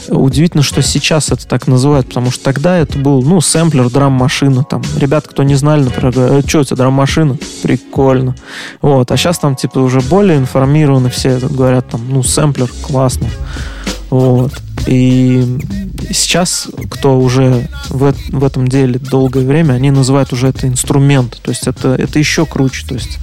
удивительно, 0.09 0.63
что 0.63 0.81
сейчас 0.81 1.31
это 1.31 1.47
так 1.47 1.67
называют, 1.67 2.07
потому 2.07 2.31
что 2.31 2.43
тогда 2.43 2.77
это 2.77 2.97
был, 2.97 3.21
ну, 3.23 3.41
сэмплер, 3.41 3.89
драм-машина, 3.89 4.63
там, 4.63 4.81
ребят, 4.97 5.27
кто 5.27 5.43
не 5.43 5.55
знали, 5.55 5.83
например, 5.83 6.13
«Э, 6.15 6.41
что 6.45 6.61
это, 6.61 6.75
драм-машина? 6.75 7.37
Прикольно. 7.63 8.35
Вот, 8.81 9.11
а 9.11 9.17
сейчас 9.17 9.39
там, 9.39 9.55
типа, 9.55 9.79
уже 9.79 10.01
более 10.01 10.37
информированы 10.37 11.09
все, 11.09 11.39
говорят, 11.39 11.89
там, 11.89 12.01
ну, 12.09 12.23
сэмплер, 12.23 12.69
классно. 12.83 13.27
Вот. 14.09 14.53
И 14.85 15.59
сейчас, 16.11 16.67
кто 16.89 17.19
уже 17.19 17.67
в, 17.89 18.13
в 18.29 18.43
этом 18.43 18.67
деле 18.67 18.99
долгое 18.99 19.45
время, 19.45 19.73
они 19.73 19.91
называют 19.91 20.31
уже 20.33 20.47
это 20.47 20.67
инструмент. 20.67 21.39
То 21.41 21.51
есть 21.51 21.67
это, 21.67 21.95
это 21.95 22.19
еще 22.19 22.45
круче. 22.45 22.85
То 22.87 22.93
есть 22.95 23.17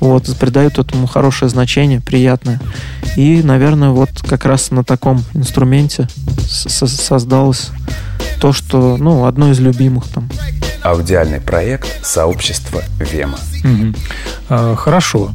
вот, 0.00 0.34
придают 0.38 0.78
этому 0.78 1.06
хорошее 1.06 1.48
значение, 1.48 2.00
приятное. 2.00 2.60
И, 3.16 3.42
наверное, 3.42 3.90
вот 3.90 4.10
как 4.26 4.44
раз 4.44 4.70
на 4.70 4.84
таком 4.84 5.22
инструменте 5.34 6.08
со- 6.48 6.86
создалось 6.86 7.70
то, 8.40 8.52
что, 8.52 8.96
ну, 8.96 9.26
одно 9.26 9.50
из 9.50 9.60
любимых 9.60 10.08
там. 10.08 10.28
Аудиальный 10.82 11.40
проект 11.40 12.04
сообщества 12.04 12.82
Вема. 12.98 13.38
Мгм. 13.62 13.94
А, 14.48 14.74
Хорошо. 14.76 15.32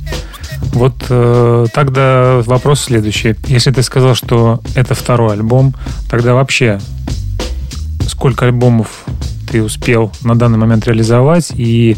Вот 0.74 1.06
э, 1.10 1.65
тогда 1.74 2.41
вопрос 2.46 2.82
следующий. 2.82 3.36
Если 3.48 3.72
ты 3.72 3.82
сказал, 3.84 4.15
что 4.15 4.62
это 4.76 4.94
второй 4.94 5.34
альбом, 5.34 5.74
тогда 6.10 6.34
вообще 6.34 6.80
сколько 8.08 8.46
альбомов 8.46 9.06
ты 9.50 9.63
успел 9.63 10.12
на 10.24 10.36
данный 10.36 10.58
момент 10.58 10.86
реализовать? 10.88 11.52
И 11.56 11.98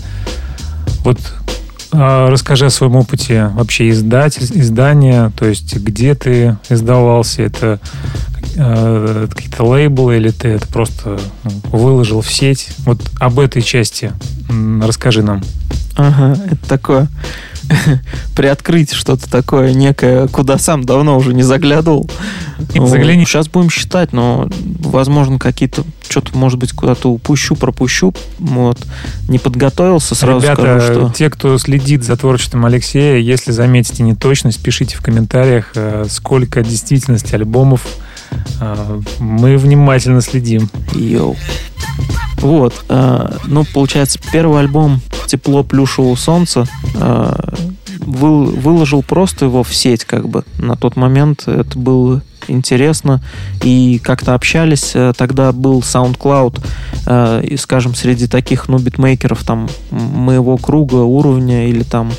вот 1.03 1.19
а, 1.91 2.29
расскажи 2.29 2.65
о 2.65 2.69
своем 2.69 2.95
опыте 2.95 3.49
вообще 3.53 3.89
издатель, 3.89 4.47
издания, 4.59 5.31
то 5.37 5.45
есть 5.45 5.75
где 5.77 6.15
ты 6.15 6.57
издавался, 6.69 7.43
это 7.43 7.79
э, 8.55 9.27
какие-то 9.33 9.63
лейблы 9.63 10.17
или 10.17 10.29
ты 10.29 10.49
это 10.49 10.67
просто 10.67 11.19
ну, 11.43 11.51
выложил 11.71 12.21
в 12.21 12.31
сеть? 12.31 12.69
Вот 12.79 12.99
об 13.19 13.39
этой 13.39 13.61
части 13.61 14.11
расскажи 14.81 15.23
нам. 15.23 15.41
Ага, 15.95 16.37
это 16.45 16.69
такое 16.69 17.07
приоткрыть 18.35 18.93
что-то 18.93 19.29
такое 19.29 19.73
некое, 19.73 20.27
куда 20.27 20.57
сам 20.57 20.83
давно 20.83 21.17
уже 21.17 21.33
не 21.33 21.43
заглядывал. 21.43 22.09
Загляни. 22.57 23.25
Сейчас 23.25 23.47
будем 23.47 23.69
считать, 23.69 24.13
но, 24.13 24.49
возможно, 24.79 25.39
какие-то 25.39 25.83
что-то, 26.07 26.37
может 26.37 26.59
быть, 26.59 26.71
куда-то 26.71 27.09
упущу, 27.09 27.55
пропущу. 27.55 28.13
Вот. 28.39 28.79
Не 29.27 29.39
подготовился, 29.39 30.15
сразу 30.15 30.41
Ребята, 30.41 30.79
скажу, 30.79 31.07
что... 31.07 31.13
те, 31.15 31.29
кто 31.29 31.57
следит 31.57 32.03
за 32.03 32.17
творчеством 32.17 32.65
Алексея, 32.65 33.17
если 33.17 33.51
заметите 33.51 34.03
неточность, 34.03 34.61
пишите 34.61 34.97
в 34.97 35.01
комментариях, 35.01 35.71
э, 35.75 36.05
сколько 36.09 36.63
действительности 36.63 37.35
альбомов. 37.35 37.85
Э, 38.61 38.99
Мы 39.19 39.57
внимательно 39.57 40.21
следим. 40.21 40.69
Йоу. 40.93 41.35
Вот, 42.37 42.73
э, 42.89 43.37
ну, 43.45 43.65
получается, 43.73 44.19
первый 44.31 44.59
альбом 44.59 45.01
«Тепло 45.25 45.63
плюшевого 45.63 46.15
солнца» 46.15 46.67
э, 46.95 47.33
выл- 47.99 48.59
выложил 48.59 49.03
просто 49.03 49.45
его 49.45 49.63
в 49.63 49.73
сеть, 49.73 50.05
как 50.05 50.27
бы. 50.27 50.43
На 50.57 50.75
тот 50.75 50.95
момент 50.95 51.47
это 51.47 51.77
было 51.77 52.21
интересно, 52.47 53.21
и 53.63 53.99
как-то 54.03 54.33
общались. 54.33 54.91
Э, 54.93 55.11
Тогда 55.17 55.51
был 55.51 55.79
SoundCloud, 55.81 56.61
э, 57.05 57.43
и, 57.43 57.57
скажем, 57.57 57.93
среди 57.95 58.27
таких, 58.27 58.69
ну, 58.69 58.77
битмейкеров, 58.77 59.43
там, 59.43 59.67
моего 59.91 60.57
круга, 60.57 60.97
уровня 60.97 61.67
или 61.67 61.83
там 61.83 62.11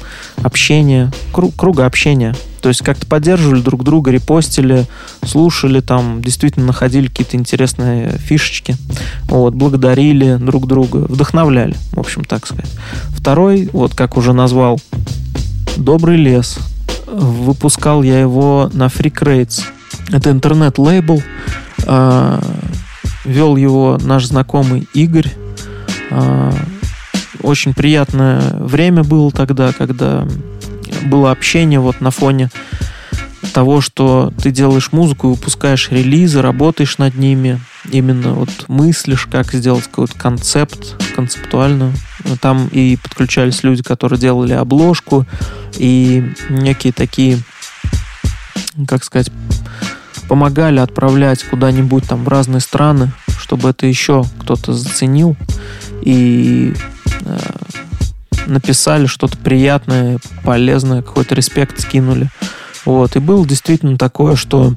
общения, 0.42 1.10
кру- 1.32 1.52
круга 1.56 1.86
общения. 1.86 2.34
То 2.60 2.68
есть 2.68 2.82
как-то 2.82 3.06
поддерживали 3.06 3.60
друг 3.60 3.84
друга, 3.84 4.10
репостили, 4.10 4.86
слушали, 5.24 5.80
там 5.80 6.20
действительно 6.22 6.66
находили 6.66 7.06
какие-то 7.06 7.36
интересные 7.36 8.10
фишечки. 8.18 8.76
Вот, 9.24 9.54
благодарили 9.54 10.36
друг 10.36 10.66
друга, 10.66 10.98
вдохновляли, 11.08 11.76
в 11.92 12.00
общем, 12.00 12.24
так 12.24 12.46
сказать. 12.46 12.70
Второй, 13.10 13.70
вот 13.72 13.94
как 13.94 14.16
уже 14.16 14.32
назвал, 14.32 14.80
«Добрый 15.78 16.16
лес». 16.16 16.58
Выпускал 17.06 18.02
я 18.02 18.20
его 18.20 18.68
на 18.74 18.86
Freak. 18.86 19.62
Это 20.12 20.30
интернет-лейбл. 20.30 21.22
А, 21.86 22.42
Вел 23.24 23.56
его 23.56 23.96
наш 24.02 24.26
знакомый 24.26 24.88
Игорь. 24.92 25.32
А, 26.10 26.52
Очень 27.42 27.74
приятное 27.74 28.42
время 28.54 29.04
было 29.04 29.30
тогда, 29.30 29.72
когда 29.72 30.26
было 31.06 31.30
общение 31.30 31.78
вот 31.78 32.00
на 32.00 32.10
фоне 32.10 32.50
того, 33.54 33.80
что 33.80 34.32
ты 34.42 34.50
делаешь 34.50 34.90
музыку 34.90 35.28
выпускаешь 35.30 35.90
релизы, 35.90 36.42
работаешь 36.42 36.98
над 36.98 37.14
ними, 37.14 37.60
именно 37.90 38.34
вот 38.34 38.50
мыслишь, 38.66 39.26
как 39.26 39.52
сделать 39.52 39.84
какой-то 39.84 40.14
концепт, 40.18 41.00
концептуальную. 41.14 41.92
Там 42.40 42.68
и 42.68 42.96
подключались 42.96 43.62
люди, 43.62 43.82
которые 43.82 44.18
делали 44.18 44.52
обложку, 44.52 45.26
и 45.76 46.24
некие 46.50 46.92
такие, 46.92 47.38
как 48.86 49.04
сказать, 49.04 49.30
помогали 50.28 50.78
отправлять 50.78 51.42
куда-нибудь 51.44 52.04
там 52.08 52.24
в 52.24 52.28
разные 52.28 52.60
страны, 52.60 53.12
чтобы 53.38 53.70
это 53.70 53.86
еще 53.86 54.24
кто-то 54.40 54.74
заценил 54.74 55.36
и 56.02 56.74
э, 57.24 57.38
написали 58.46 59.06
что-то 59.06 59.36
приятное, 59.38 60.18
полезное, 60.44 61.02
какой-то 61.02 61.34
респект 61.34 61.80
скинули. 61.80 62.28
Вот. 62.84 63.16
И 63.16 63.20
было 63.20 63.46
действительно 63.46 63.96
такое, 63.96 64.36
что 64.36 64.74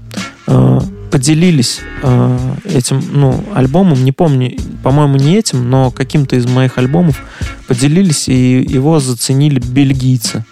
э, 0.48 0.80
поделились 1.12 1.82
э, 2.02 2.56
этим, 2.66 3.04
ну, 3.12 3.44
альбомом, 3.54 4.04
не 4.04 4.12
помню, 4.12 4.58
по-моему, 4.84 5.18
не 5.18 5.36
этим, 5.36 5.70
но 5.70 5.92
каким-то 5.92 6.36
из 6.36 6.46
моих 6.48 6.78
альбомов 6.78 7.22
поделились, 7.68 8.30
и 8.30 8.62
его 8.62 9.00
заценили 9.00 9.60
бельгийцы. 9.60 10.46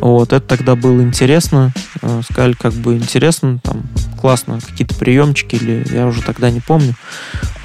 Вот, 0.00 0.32
это 0.32 0.46
тогда 0.46 0.76
было 0.76 1.00
интересно. 1.00 1.72
Э, 2.02 2.22
сказали, 2.28 2.52
как 2.52 2.72
бы 2.74 2.96
интересно, 2.96 3.60
там, 3.62 3.82
классно, 4.20 4.60
какие-то 4.60 4.94
приемчики, 4.94 5.56
или 5.56 5.86
я 5.92 6.06
уже 6.06 6.22
тогда 6.22 6.50
не 6.50 6.60
помню. 6.60 6.94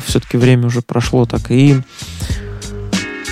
Все-таки 0.05 0.37
время 0.37 0.67
уже 0.67 0.81
прошло 0.81 1.25
так. 1.25 1.49
И 1.49 1.77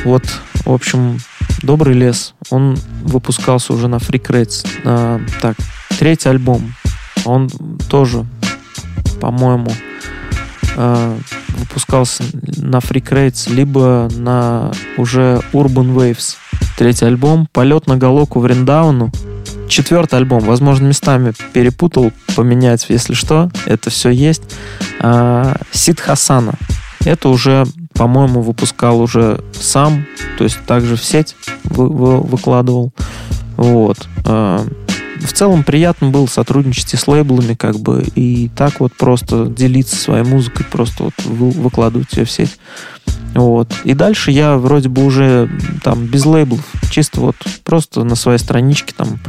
вот, 0.04 0.24
в 0.66 0.72
общем, 0.72 1.20
Добрый 1.64 1.96
лес, 1.96 2.34
он 2.50 2.78
выпускался 3.04 3.72
уже 3.72 3.88
на 3.88 3.96
Freak 3.96 4.28
Rates. 4.28 4.68
А, 4.84 5.22
так, 5.42 5.56
третий 5.98 6.28
альбом, 6.28 6.74
он 7.24 7.50
тоже, 7.90 8.26
по-моему, 9.24 9.72
а, 10.76 11.18
выпускался 11.58 12.24
на 12.58 12.80
Freak 12.80 13.10
Rates, 13.10 13.50
либо 13.50 14.10
на 14.18 14.74
уже 14.98 15.40
Urban 15.54 15.96
Waves. 15.96 16.36
Третий 16.78 17.06
альбом, 17.06 17.48
полет 17.54 17.88
на 17.88 17.96
Галоку 17.96 18.42
в 18.42 18.46
Риндауну. 18.46 19.12
Четвертый 19.70 20.16
альбом, 20.16 20.42
возможно, 20.42 20.88
местами 20.88 21.32
перепутал, 21.54 22.12
поменять, 22.36 22.88
если 22.90 23.14
что, 23.14 23.50
это 23.66 23.90
все 23.90 24.10
есть. 24.10 24.42
А, 25.00 25.56
Сид 25.72 26.02
Хасана. 26.02 26.56
Это 27.06 27.30
уже 27.30 27.66
по-моему, 27.94 28.42
выпускал 28.42 29.00
уже 29.00 29.42
сам, 29.54 30.06
то 30.38 30.44
есть 30.44 30.58
также 30.66 30.96
в 30.96 31.04
сеть 31.04 31.36
вы, 31.64 31.88
вы, 31.88 32.20
выкладывал. 32.22 32.92
Вот. 33.56 34.00
В 35.24 35.32
целом 35.34 35.64
приятно 35.64 36.10
было 36.10 36.26
сотрудничать 36.26 36.94
и 36.94 36.98
с 36.98 37.08
лейблами, 37.08 37.54
как 37.54 37.80
бы, 37.80 38.04
и 38.16 38.50
так 38.56 38.80
вот 38.80 38.94
просто 38.94 39.46
делиться 39.46 39.96
своей 39.96 40.24
музыкой, 40.24 40.66
просто 40.70 41.06
вот 41.06 41.14
выкладывать 41.26 42.14
ее 42.14 42.26
в 42.26 42.32
сеть. 42.32 42.58
Вот. 43.34 43.74
И 43.84 43.94
дальше 43.94 44.32
я 44.32 44.58
вроде 44.58 44.90
бы 44.90 45.06
уже 45.06 45.50
там 45.84 46.06
без 46.06 46.26
лейблов, 46.26 46.62
чисто 46.92 47.22
вот 47.22 47.36
просто 47.64 48.04
на 48.04 48.16
своей 48.16 48.38
страничке 48.38 48.94
там 48.96 49.20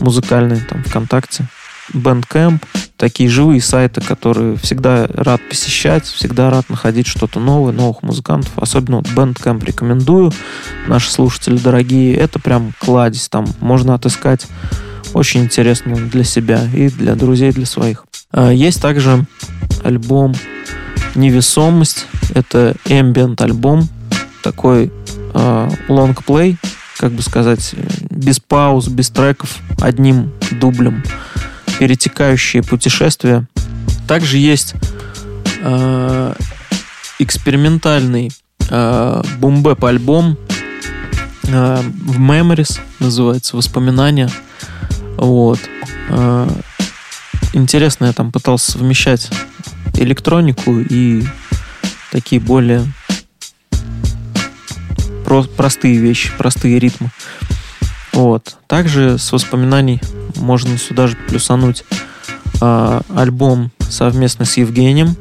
музыкальной, 0.00 0.60
там 0.60 0.84
ВКонтакте 0.84 1.48
Bandcamp, 1.92 2.62
такие 2.96 3.28
живые 3.28 3.60
сайты, 3.60 4.00
которые 4.00 4.56
всегда 4.56 5.06
рад 5.08 5.40
посещать, 5.48 6.04
всегда 6.04 6.50
рад 6.50 6.68
находить 6.68 7.06
что-то 7.06 7.40
новое, 7.40 7.72
новых 7.72 8.02
музыкантов. 8.02 8.52
Особенно 8.56 8.98
вот 8.98 9.06
Bandcamp 9.06 9.64
рекомендую. 9.64 10.32
Наши 10.86 11.10
слушатели 11.10 11.56
дорогие, 11.56 12.14
это 12.14 12.38
прям 12.38 12.72
кладезь. 12.78 13.28
Там 13.28 13.46
можно 13.60 13.94
отыскать 13.94 14.46
очень 15.18 15.42
интересно 15.42 15.96
для 15.96 16.22
себя 16.22 16.62
и 16.72 16.88
для 16.88 17.16
друзей, 17.16 17.50
для 17.50 17.66
своих. 17.66 18.04
А, 18.30 18.50
есть 18.50 18.80
также 18.80 19.26
альбом 19.82 20.34
«Невесомость». 21.16 22.06
Это 22.34 22.76
ambient 22.84 23.42
альбом, 23.42 23.88
такой 24.42 24.92
лонгплей, 25.88 26.56
как 26.96 27.12
бы 27.12 27.22
сказать, 27.22 27.74
без 28.10 28.40
пауз, 28.40 28.88
без 28.88 29.10
треков, 29.10 29.58
одним 29.80 30.32
дублем 30.52 31.02
перетекающие 31.78 32.62
путешествия. 32.62 33.46
Также 34.08 34.38
есть 34.38 34.74
э, 35.60 36.34
экспериментальный 37.18 38.32
э, 38.68 39.22
бумбэп 39.38 39.84
альбом 39.84 40.36
в 41.44 42.20
Memories, 42.20 42.80
называется 42.98 43.56
«Воспоминания». 43.56 44.30
Вот. 45.18 45.58
Э, 46.10 46.48
интересно, 47.52 48.06
я 48.06 48.12
там 48.12 48.32
пытался 48.32 48.72
совмещать 48.72 49.30
электронику 49.94 50.78
и 50.78 51.24
такие 52.12 52.40
более 52.40 52.84
про 55.24 55.42
простые 55.42 55.98
вещи, 55.98 56.30
простые 56.38 56.78
ритмы. 56.78 57.10
Вот. 58.12 58.56
Также 58.66 59.18
с 59.18 59.30
воспоминаний 59.32 60.00
можно 60.36 60.78
сюда 60.78 61.08
же 61.08 61.16
плюсануть 61.28 61.84
э, 62.60 63.00
альбом 63.14 63.70
совместно 63.80 64.44
с 64.44 64.56
Евгением. 64.56 65.16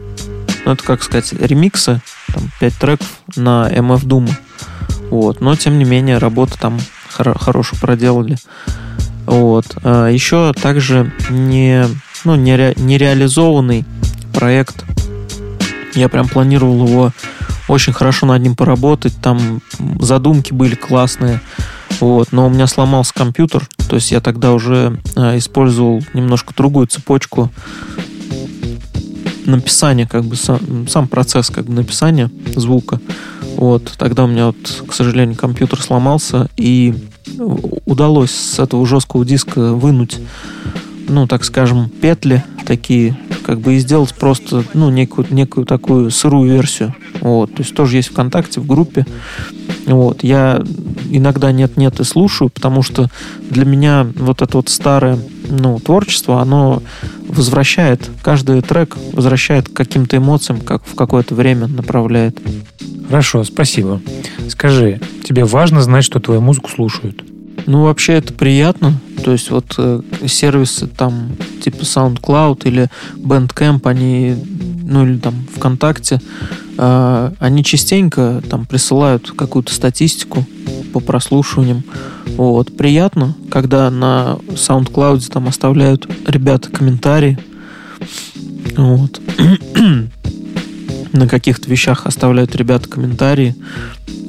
Ну, 0.65 0.71
это, 0.71 0.83
как 0.83 1.03
сказать, 1.03 1.33
ремиксы, 1.33 2.01
там 2.33 2.49
5 2.59 2.73
треков 2.75 3.07
на 3.35 3.69
MF 3.71 4.03
Doom. 4.03 4.29
Вот. 5.09 5.41
Но, 5.41 5.55
тем 5.55 5.79
не 5.79 5.85
менее, 5.85 6.19
работа 6.19 6.57
там 6.59 6.79
хор- 7.11 7.37
хорошую 7.37 7.79
проделали. 7.79 8.37
Вот. 9.27 9.65
А 9.83 10.07
еще 10.07 10.53
также 10.59 11.13
не, 11.29 11.85
ну, 12.23 12.35
не, 12.35 12.55
ре- 12.55 12.73
не 12.77 12.97
реализованный 12.97 13.85
проект. 14.33 14.83
Я 15.93 16.09
прям 16.09 16.27
планировал 16.27 16.87
его 16.87 17.11
очень 17.67 17.93
хорошо 17.93 18.25
над 18.25 18.41
ним 18.41 18.55
поработать. 18.55 19.13
Там 19.21 19.61
задумки 19.99 20.53
были 20.53 20.73
классные. 20.73 21.41
Вот, 21.99 22.31
но 22.31 22.47
у 22.47 22.49
меня 22.49 22.67
сломался 22.67 23.13
компьютер, 23.13 23.67
то 23.89 23.95
есть 23.95 24.11
я 24.11 24.19
тогда 24.19 24.51
уже 24.51 24.99
э, 25.15 25.37
использовал 25.39 26.03
немножко 26.13 26.53
другую 26.55 26.85
цепочку 26.85 27.49
написания, 29.45 30.05
как 30.05 30.23
бы 30.23 30.35
сам, 30.35 30.87
сам 30.87 31.07
процесс 31.07 31.49
как 31.49 31.65
бы 31.65 31.73
написания 31.73 32.29
звука. 32.55 32.99
Вот, 33.55 33.93
тогда 33.97 34.25
у 34.25 34.27
меня 34.27 34.47
вот, 34.47 34.83
к 34.87 34.93
сожалению, 34.93 35.35
компьютер 35.35 35.81
сломался, 35.81 36.47
и 36.55 36.93
удалось 37.85 38.31
с 38.31 38.59
этого 38.59 38.85
жесткого 38.85 39.25
диска 39.25 39.73
вынуть, 39.73 40.19
ну, 41.07 41.27
так 41.27 41.43
скажем, 41.43 41.89
петли 41.89 42.43
такие, 42.65 43.17
как 43.45 43.59
бы 43.59 43.75
и 43.75 43.79
сделать 43.79 44.13
просто, 44.13 44.63
ну, 44.73 44.89
некую, 44.89 45.25
некую 45.29 45.65
такую 45.65 46.11
сырую 46.11 46.51
версию. 46.51 46.93
Вот, 47.21 47.53
то 47.53 47.61
есть 47.61 47.73
тоже 47.73 47.97
есть 47.97 48.09
ВКонтакте, 48.09 48.59
в 48.59 48.67
группе. 48.67 49.05
Вот, 49.85 50.23
я 50.23 50.61
иногда 51.09 51.51
нет-нет 51.53 51.99
и 52.01 52.03
слушаю, 52.03 52.49
потому 52.49 52.83
что 52.83 53.07
для 53.49 53.63
меня 53.63 54.05
вот 54.15 54.41
это 54.41 54.57
вот 54.57 54.67
старое 54.69 55.17
ну, 55.49 55.79
творчество, 55.79 56.41
оно 56.41 56.83
возвращает, 57.27 58.09
каждый 58.21 58.61
трек 58.61 58.97
возвращает 59.13 59.69
к 59.69 59.73
каким-то 59.73 60.17
эмоциям, 60.17 60.59
как 60.59 60.85
в 60.85 60.95
какое-то 60.95 61.35
время 61.35 61.67
направляет. 61.67 62.37
Хорошо, 63.07 63.43
спасибо. 63.43 64.01
Скажи, 64.49 64.99
тебе 65.23 65.45
важно 65.45 65.81
знать, 65.81 66.03
что 66.03 66.19
твою 66.19 66.41
музыку 66.41 66.69
слушают? 66.69 67.23
Ну, 67.65 67.83
вообще 67.83 68.13
это 68.13 68.33
приятно. 68.33 68.93
То 69.23 69.31
есть 69.31 69.49
вот 69.49 69.75
э, 69.77 70.01
сервисы 70.25 70.87
там 70.87 71.31
типа 71.61 71.81
SoundCloud 71.83 72.61
или 72.65 72.89
Bandcamp, 73.15 73.81
они, 73.85 74.35
ну 74.83 75.05
или 75.05 75.17
там 75.17 75.45
ВКонтакте, 75.55 76.21
э, 76.77 77.31
они 77.39 77.63
частенько 77.63 78.41
там 78.49 78.65
присылают 78.65 79.31
какую-то 79.31 79.73
статистику 79.73 80.45
по 80.93 80.99
прослушиваниям. 80.99 81.83
Вот. 82.37 82.75
Приятно, 82.77 83.35
когда 83.49 83.89
на 83.89 84.37
SoundCloud 84.49 85.29
там 85.31 85.47
оставляют 85.47 86.07
ребята 86.25 86.69
комментарии. 86.69 87.37
Вот. 88.77 89.19
на 91.13 91.27
каких-то 91.27 91.69
вещах 91.69 92.05
оставляют 92.05 92.55
ребята 92.55 92.89
комментарии. 92.89 93.55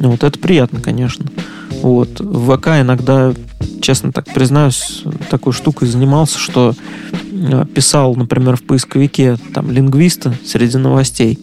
Вот 0.00 0.22
это 0.22 0.38
приятно, 0.38 0.80
конечно. 0.80 1.26
Вот. 1.82 2.20
В 2.20 2.56
ВК 2.56 2.68
иногда, 2.80 3.34
честно 3.80 4.12
так 4.12 4.26
признаюсь, 4.32 5.04
такой 5.30 5.52
штукой 5.52 5.88
занимался, 5.88 6.38
что 6.38 6.74
э, 7.12 7.64
писал, 7.74 8.14
например, 8.14 8.56
в 8.56 8.62
поисковике 8.62 9.38
там 9.54 9.70
лингвисты 9.70 10.32
среди 10.44 10.78
новостей. 10.78 11.38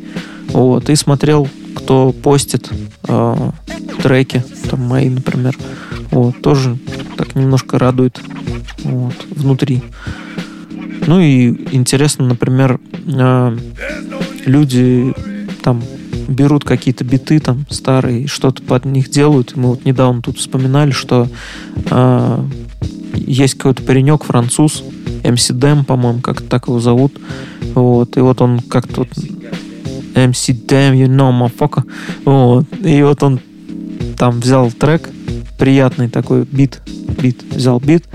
Вот, 0.49 0.89
и 0.89 0.95
смотрел, 0.95 1.47
кто 1.75 2.11
постит 2.11 2.69
э, 3.07 3.51
треки, 4.01 4.43
там 4.69 4.81
мои, 4.81 5.09
например. 5.09 5.57
Вот, 6.11 6.41
тоже 6.41 6.77
так 7.17 7.35
немножко 7.35 7.79
радует 7.79 8.19
вот, 8.83 9.15
внутри. 9.31 9.81
Ну 11.07 11.19
и 11.19 11.49
интересно, 11.75 12.27
например, 12.27 12.79
э, 13.05 13.57
люди 14.45 15.13
там 15.61 15.83
берут 16.27 16.63
какие-то 16.63 17.03
биты 17.03 17.39
там 17.39 17.65
старые, 17.69 18.27
что-то 18.27 18.63
под 18.63 18.85
них 18.85 19.09
делают. 19.09 19.55
Мы 19.55 19.69
вот 19.69 19.85
недавно 19.85 20.21
тут 20.21 20.37
вспоминали, 20.37 20.91
что 20.91 21.27
э, 21.89 22.45
есть 23.13 23.55
какой-то 23.55 23.83
паренек, 23.83 24.23
француз, 24.23 24.83
MC 25.23 25.53
Дэм, 25.53 25.85
по-моему, 25.85 26.21
как 26.21 26.41
так 26.41 26.67
его 26.67 26.79
зовут. 26.79 27.19
Вот, 27.73 28.17
и 28.17 28.19
вот 28.19 28.41
он 28.41 28.59
как-то 28.59 29.01
вот 29.01 29.09
MC 30.13 30.65
Дэм, 30.65 30.93
you 30.93 31.07
know, 31.07 31.31
motherfucker. 31.31 31.83
Вот, 32.25 32.65
и 32.83 33.01
вот 33.03 33.21
он 33.23 33.39
там 34.17 34.39
взял 34.39 34.71
трек, 34.71 35.09
приятный 35.57 36.09
такой 36.09 36.43
бит, 36.43 36.81
бит, 37.21 37.43
взял 37.43 37.79
бит, 37.79 38.05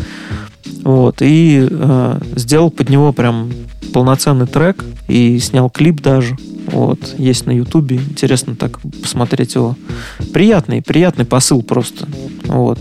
вот, 0.83 1.21
и 1.21 1.66
э, 1.71 2.21
сделал 2.37 2.71
под 2.71 2.88
него 2.88 3.12
прям 3.12 3.51
полноценный 3.93 4.47
трек 4.47 4.85
и 5.09 5.38
снял 5.38 5.71
клип 5.71 6.01
даже. 6.01 6.37
Вот, 6.66 7.14
есть 7.19 7.47
на 7.47 7.51
Ютубе. 7.51 7.97
Интересно 7.97 8.55
так 8.55 8.81
посмотреть 9.03 9.55
его. 9.55 9.77
Приятный, 10.33 10.83
приятный 10.83 11.25
посыл 11.25 11.62
просто. 11.62 12.07
Вот. 12.45 12.79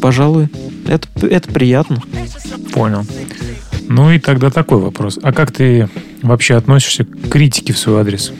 Пожалуй, 0.00 0.48
это, 0.86 1.08
это 1.26 1.48
приятно. 1.52 2.02
Понял. 2.72 3.04
Ну 3.88 4.10
и 4.10 4.18
тогда 4.18 4.50
такой 4.50 4.78
вопрос. 4.78 5.18
А 5.22 5.32
как 5.32 5.52
ты 5.52 5.88
вообще 6.22 6.54
относишься 6.54 7.04
к 7.04 7.28
критике 7.28 7.72
в 7.72 7.78
свой 7.78 8.00
адрес? 8.00 8.32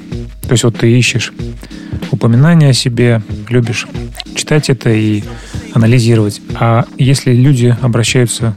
То 0.42 0.52
есть 0.52 0.64
вот 0.64 0.78
ты 0.78 0.96
ищешь 0.96 1.32
упоминания 2.10 2.70
о 2.70 2.72
себе, 2.72 3.22
любишь 3.48 3.86
читать 4.34 4.70
это 4.70 4.90
и 4.90 5.22
анализировать. 5.76 6.40
А 6.54 6.86
если 6.96 7.34
люди 7.34 7.76
обращаются 7.82 8.56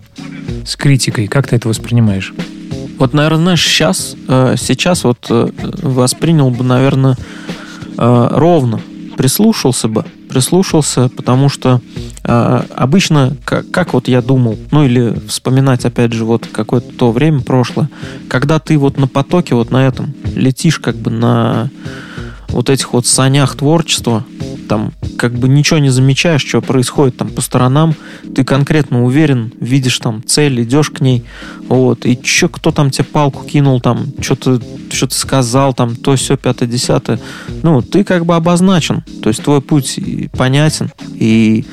с 0.66 0.76
критикой, 0.78 1.28
как 1.28 1.48
ты 1.48 1.58
это 1.58 1.68
воспринимаешь? 1.68 2.34
Вот, 2.98 3.14
наверное, 3.14 3.44
знаешь, 3.44 3.66
сейчас, 3.66 4.16
э, 4.28 4.56
сейчас 4.58 5.04
вот 5.04 5.28
э, 5.30 5.50
воспринял 5.84 6.50
бы, 6.50 6.64
наверное, 6.64 7.18
э, 7.98 8.28
ровно, 8.32 8.80
прислушался 9.18 9.90
бы, 9.90 10.06
прислушался, 10.30 11.10
потому 11.10 11.50
что 11.50 11.82
обычно, 12.22 13.36
как, 13.44 13.72
как 13.72 13.94
вот 13.94 14.08
я 14.08 14.22
думал, 14.22 14.60
ну 14.72 14.84
или 14.84 15.16
вспоминать, 15.28 15.86
опять 15.86 16.14
же, 16.14 16.26
вот 16.26 16.46
какое-то 16.46 16.94
то 16.94 17.12
время 17.12 17.40
прошлое, 17.42 17.90
когда 18.28 18.60
ты 18.60 18.78
вот 18.78 18.98
на 18.98 19.08
потоке, 19.08 19.56
вот 19.56 19.72
на 19.72 19.88
этом, 19.88 20.14
летишь 20.36 20.78
как 20.78 20.96
бы 20.96 21.10
на 21.10 21.72
вот 22.50 22.70
этих 22.70 22.94
вот 22.94 23.06
санях 23.06 23.56
творчества, 23.56 24.26
там 24.68 24.94
как 25.18 25.34
бы 25.34 25.50
ничего 25.50 25.80
не 25.80 25.90
замечаешь, 25.90 26.46
что 26.46 26.62
происходит 26.62 27.18
там 27.18 27.30
по 27.30 27.42
сторонам, 27.42 27.96
ты 28.36 28.44
конкретно 28.44 29.04
уверен, 29.04 29.52
видишь 29.60 30.00
там 30.00 30.24
цель, 30.26 30.64
идешь 30.64 30.90
к 30.90 31.02
ней, 31.02 31.24
вот, 31.68 32.06
и 32.06 32.20
что 32.24 32.50
кто 32.50 32.72
там 32.72 32.92
тебе 32.92 33.06
палку 33.06 33.46
кинул, 33.46 33.82
там, 33.82 34.06
что-то 34.22 34.62
что 34.92 35.10
сказал, 35.10 35.74
там, 35.74 35.96
то 35.96 36.16
все 36.16 36.38
пятое, 36.38 36.68
десятое, 36.68 37.20
ну, 37.64 37.82
ты 37.82 38.04
как 38.04 38.26
бы 38.26 38.36
обозначен, 38.36 39.04
то 39.22 39.30
есть 39.30 39.44
твой 39.44 39.62
путь 39.62 40.00
понятен, 40.38 40.92
и, 41.16 41.66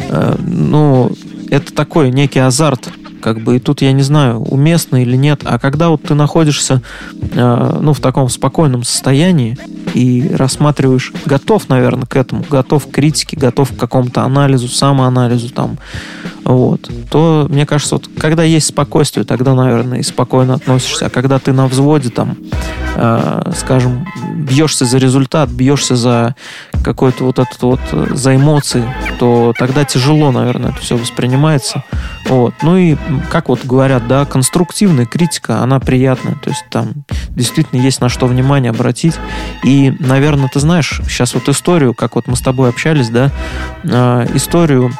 э, 0.00 0.36
ну, 0.46 1.12
это 1.50 1.72
такой 1.72 2.10
некий 2.10 2.40
азарт, 2.40 2.90
как 3.22 3.40
бы, 3.40 3.56
и 3.56 3.58
тут 3.58 3.80
я 3.80 3.92
не 3.92 4.02
знаю, 4.02 4.40
уместно 4.40 5.00
или 5.02 5.16
нет. 5.16 5.42
А 5.44 5.58
когда 5.58 5.88
вот 5.88 6.02
ты 6.02 6.14
находишься, 6.14 6.82
э, 7.12 7.78
ну, 7.80 7.94
в 7.94 8.00
таком 8.00 8.28
спокойном 8.28 8.84
состоянии 8.84 9.56
и 9.94 10.28
рассматриваешь, 10.34 11.12
готов, 11.26 11.68
наверное, 11.68 12.06
к 12.06 12.16
этому, 12.16 12.44
готов 12.48 12.86
к 12.86 12.90
критике, 12.90 13.36
готов 13.36 13.72
к 13.72 13.76
какому-то 13.76 14.22
анализу, 14.22 14.68
самоанализу 14.68 15.50
там, 15.50 15.78
вот, 16.44 16.90
то, 17.10 17.46
мне 17.48 17.66
кажется, 17.66 17.96
вот 17.96 18.08
когда 18.18 18.42
есть 18.42 18.66
спокойствие, 18.66 19.24
тогда, 19.24 19.54
наверное, 19.54 19.98
и 19.98 20.02
спокойно 20.02 20.54
относишься. 20.54 21.06
А 21.06 21.10
когда 21.10 21.38
ты 21.38 21.52
на 21.52 21.66
взводе, 21.66 22.10
там, 22.10 22.36
э, 22.94 23.52
скажем, 23.56 24.06
бьешься 24.36 24.84
за 24.84 24.98
результат, 24.98 25.50
бьешься 25.50 25.96
за 25.96 26.34
какой-то 26.82 27.24
вот 27.24 27.38
этот 27.38 27.62
вот, 27.62 27.80
э, 27.92 28.06
за 28.10 28.34
эмоции, 28.34 28.84
то 29.18 29.52
тогда 29.58 29.84
тяжело, 29.84 30.32
наверное, 30.32 30.70
это 30.70 30.80
все 30.80 30.96
воспринимается. 30.96 31.84
Вот. 32.28 32.54
Ну 32.62 32.76
и, 32.76 32.96
как 33.30 33.48
вот 33.48 33.64
говорят, 33.64 34.08
да, 34.08 34.24
конструктивная 34.24 35.06
критика, 35.06 35.60
она 35.60 35.80
приятная. 35.80 36.34
То 36.42 36.50
есть 36.50 36.64
там 36.70 37.04
действительно 37.30 37.80
есть 37.80 38.00
на 38.00 38.08
что 38.08 38.26
внимание 38.26 38.70
обратить. 38.70 39.14
И, 39.62 39.81
наверное, 39.90 40.48
ты 40.48 40.60
знаешь, 40.60 41.00
сейчас 41.08 41.34
вот 41.34 41.48
историю, 41.48 41.94
как 41.94 42.14
вот 42.16 42.26
мы 42.26 42.36
с 42.36 42.40
тобой 42.40 42.68
общались, 42.68 43.08
да, 43.08 43.30
э, 43.84 44.26
историю 44.34 44.92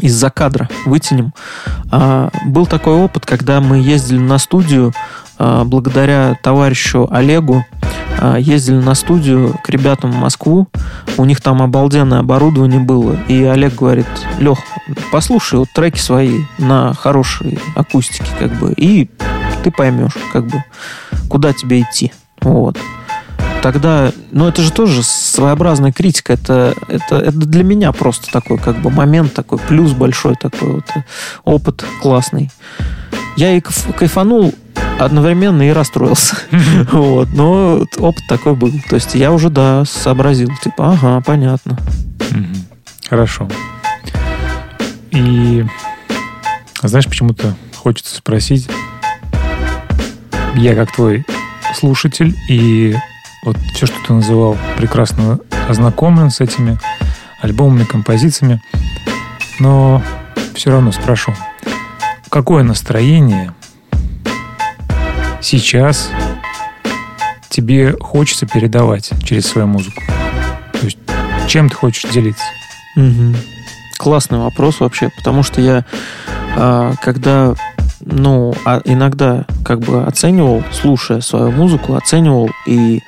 из-за 0.00 0.30
кадра 0.30 0.68
вытянем. 0.86 1.32
А, 1.90 2.30
был 2.46 2.66
такой 2.66 2.94
опыт, 2.94 3.26
когда 3.26 3.60
мы 3.60 3.78
ездили 3.78 4.18
на 4.18 4.38
студию, 4.38 4.92
а, 5.38 5.64
благодаря 5.64 6.36
товарищу 6.42 7.08
Олегу, 7.10 7.64
а, 8.18 8.36
ездили 8.36 8.76
на 8.76 8.94
студию 8.94 9.56
к 9.62 9.68
ребятам 9.68 10.12
в 10.12 10.16
Москву. 10.16 10.68
У 11.16 11.24
них 11.24 11.40
там 11.40 11.62
обалденное 11.62 12.20
оборудование 12.20 12.80
было. 12.80 13.16
И 13.28 13.42
Олег 13.44 13.74
говорит, 13.76 14.06
Лех, 14.38 14.58
послушай 15.12 15.58
вот 15.58 15.68
треки 15.74 15.98
свои 15.98 16.40
на 16.58 16.94
хорошей 16.94 17.58
акустике, 17.74 18.30
как 18.38 18.52
бы, 18.58 18.72
и 18.76 19.10
ты 19.62 19.70
поймешь, 19.70 20.16
как 20.32 20.46
бы, 20.46 20.64
куда 21.28 21.52
тебе 21.52 21.82
идти. 21.82 22.12
Вот 22.40 22.78
тогда, 23.62 24.12
ну 24.30 24.48
это 24.48 24.62
же 24.62 24.72
тоже 24.72 25.02
своеобразная 25.02 25.92
критика, 25.92 26.32
это, 26.32 26.74
это, 26.88 27.16
это 27.16 27.32
для 27.32 27.64
меня 27.64 27.92
просто 27.92 28.30
такой 28.32 28.58
как 28.58 28.80
бы 28.80 28.90
момент 28.90 29.34
такой, 29.34 29.58
плюс 29.58 29.92
большой 29.92 30.34
такой 30.34 30.74
вот, 30.74 30.84
опыт 31.44 31.84
классный. 32.00 32.50
Я 33.36 33.56
и 33.56 33.60
кайфанул 33.60 34.54
одновременно 34.98 35.62
и 35.62 35.70
расстроился. 35.70 36.36
Вот, 36.92 37.28
но 37.32 37.86
опыт 37.98 38.22
такой 38.28 38.54
был. 38.54 38.72
То 38.88 38.96
есть 38.96 39.14
я 39.14 39.32
уже, 39.32 39.48
да, 39.48 39.84
сообразил, 39.84 40.50
типа, 40.62 40.92
ага, 40.92 41.22
понятно. 41.24 41.78
Хорошо. 43.08 43.48
И 45.10 45.64
знаешь, 46.82 47.06
почему-то 47.06 47.56
хочется 47.76 48.16
спросить, 48.16 48.68
я 50.54 50.74
как 50.74 50.94
твой 50.94 51.24
слушатель 51.74 52.36
и 52.48 52.96
вот 53.42 53.56
все, 53.74 53.86
что 53.86 53.96
ты 54.06 54.12
называл, 54.12 54.56
прекрасно 54.76 55.38
ознакомлен 55.68 56.30
с 56.30 56.40
этими 56.40 56.78
альбомами, 57.40 57.84
композициями. 57.84 58.60
Но 59.58 60.02
все 60.54 60.70
равно 60.70 60.92
спрошу, 60.92 61.34
какое 62.28 62.62
настроение 62.62 63.52
сейчас 65.40 66.10
тебе 67.48 67.96
хочется 67.98 68.46
передавать 68.46 69.10
через 69.24 69.46
свою 69.46 69.66
музыку? 69.66 70.02
То 70.72 70.84
есть 70.84 70.98
чем 71.48 71.68
ты 71.68 71.74
хочешь 71.74 72.10
делиться? 72.10 72.44
Угу. 72.96 73.36
Классный 73.98 74.38
вопрос 74.38 74.80
вообще, 74.80 75.10
потому 75.16 75.42
что 75.42 75.60
я, 75.60 75.84
а, 76.56 76.94
когда 77.02 77.54
ну, 78.10 78.54
а 78.64 78.80
иногда 78.84 79.44
как 79.64 79.80
бы 79.80 80.04
оценивал, 80.04 80.62
слушая 80.72 81.20
свою 81.20 81.50
музыку, 81.50 81.94
оценивал. 81.94 82.50
И, 82.66 83.00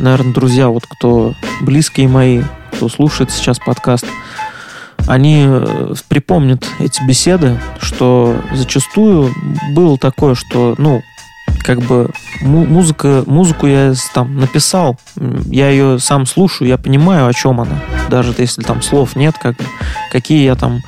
наверное, 0.00 0.32
друзья, 0.32 0.68
вот 0.68 0.84
кто 0.86 1.34
близкие 1.60 2.08
мои, 2.08 2.42
кто 2.72 2.88
слушает 2.88 3.30
сейчас 3.30 3.58
подкаст, 3.58 4.06
они 5.06 5.44
э, 5.46 5.94
припомнят 6.08 6.64
эти 6.78 7.02
беседы, 7.02 7.58
что 7.80 8.36
зачастую 8.52 9.32
было 9.74 9.98
такое, 9.98 10.34
что, 10.34 10.74
ну, 10.78 11.02
как 11.64 11.80
бы 11.80 12.10
музыка, 12.40 13.24
музыку 13.26 13.66
я 13.66 13.94
там 14.14 14.38
написал, 14.38 14.98
я 15.46 15.70
ее 15.70 15.98
сам 15.98 16.26
слушаю, 16.26 16.68
я 16.68 16.78
понимаю, 16.78 17.26
о 17.26 17.32
чем 17.32 17.60
она, 17.60 17.78
даже 18.10 18.34
если 18.38 18.62
там 18.62 18.82
слов 18.82 19.16
нет, 19.16 19.36
как 19.40 19.56
какие 20.10 20.44
я 20.44 20.54
там 20.54 20.80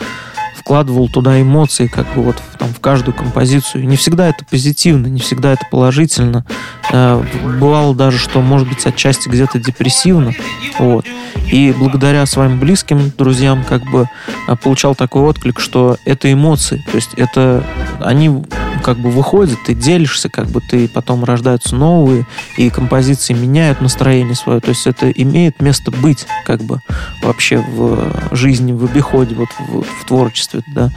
вкладывал 0.64 1.10
туда 1.10 1.42
эмоции, 1.42 1.88
как 1.88 2.06
бы 2.14 2.22
вот 2.22 2.36
в, 2.36 2.56
там, 2.56 2.72
в 2.72 2.80
каждую 2.80 3.14
композицию. 3.14 3.86
не 3.86 3.96
всегда 3.96 4.28
это 4.28 4.46
позитивно, 4.50 5.08
не 5.08 5.20
всегда 5.20 5.52
это 5.52 5.66
положительно. 5.70 6.46
Э, 6.90 7.22
бывало 7.60 7.94
даже, 7.94 8.16
что, 8.16 8.40
может 8.40 8.66
быть, 8.66 8.86
отчасти 8.86 9.28
где-то 9.28 9.58
депрессивно. 9.58 10.32
Вот. 10.78 11.04
И 11.52 11.74
благодаря 11.78 12.24
своим 12.24 12.58
близким 12.58 13.12
друзьям 13.18 13.62
как 13.62 13.82
бы 13.90 14.08
э, 14.48 14.56
получал 14.56 14.94
такой 14.94 15.22
отклик, 15.22 15.60
что 15.60 15.98
это 16.06 16.32
эмоции. 16.32 16.82
То 16.90 16.96
есть 16.96 17.10
это 17.16 17.62
они 18.00 18.42
как 18.82 18.98
бы 18.98 19.10
выходят, 19.10 19.58
ты 19.64 19.74
делишься, 19.74 20.28
как 20.28 20.46
бы 20.46 20.60
ты 20.60 20.88
потом 20.88 21.24
рождаются 21.24 21.74
новые, 21.74 22.26
и 22.56 22.70
композиции 22.70 23.32
меняют 23.32 23.80
настроение 23.80 24.34
свое. 24.34 24.60
То 24.60 24.70
есть 24.70 24.86
это 24.86 25.10
имеет 25.10 25.60
место 25.60 25.90
быть, 25.90 26.26
как 26.44 26.62
бы 26.62 26.80
вообще 27.22 27.58
в 27.58 28.34
жизни, 28.34 28.72
в 28.72 28.84
обиходе, 28.84 29.34
вот 29.34 29.48
в, 29.58 29.82
в 29.82 30.04
творчестве, 30.06 30.53
да. 30.74 30.90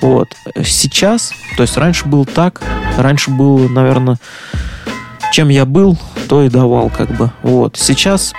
Вот. 0.00 0.36
Сейчас, 0.64 1.32
то 1.56 1.62
есть 1.62 1.76
раньше 1.76 2.06
был 2.06 2.24
так, 2.24 2.62
раньше 2.98 3.30
было, 3.30 3.68
наверное, 3.68 4.18
чем 5.32 5.48
я 5.48 5.64
был, 5.64 5.98
то 6.28 6.42
и 6.42 6.48
давал, 6.48 6.90
как 6.90 7.16
бы. 7.16 7.30
Вот. 7.42 7.76
Сейчас 7.76 8.32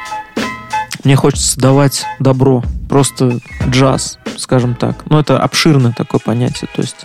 мне 1.03 1.15
хочется 1.15 1.59
давать 1.59 2.05
добро, 2.19 2.63
просто 2.89 3.39
джаз, 3.67 4.19
скажем 4.37 4.75
так. 4.75 5.09
Но 5.09 5.19
это 5.19 5.39
обширное 5.39 5.93
такое 5.93 6.19
понятие, 6.19 6.69
то 6.73 6.81
есть 6.81 6.97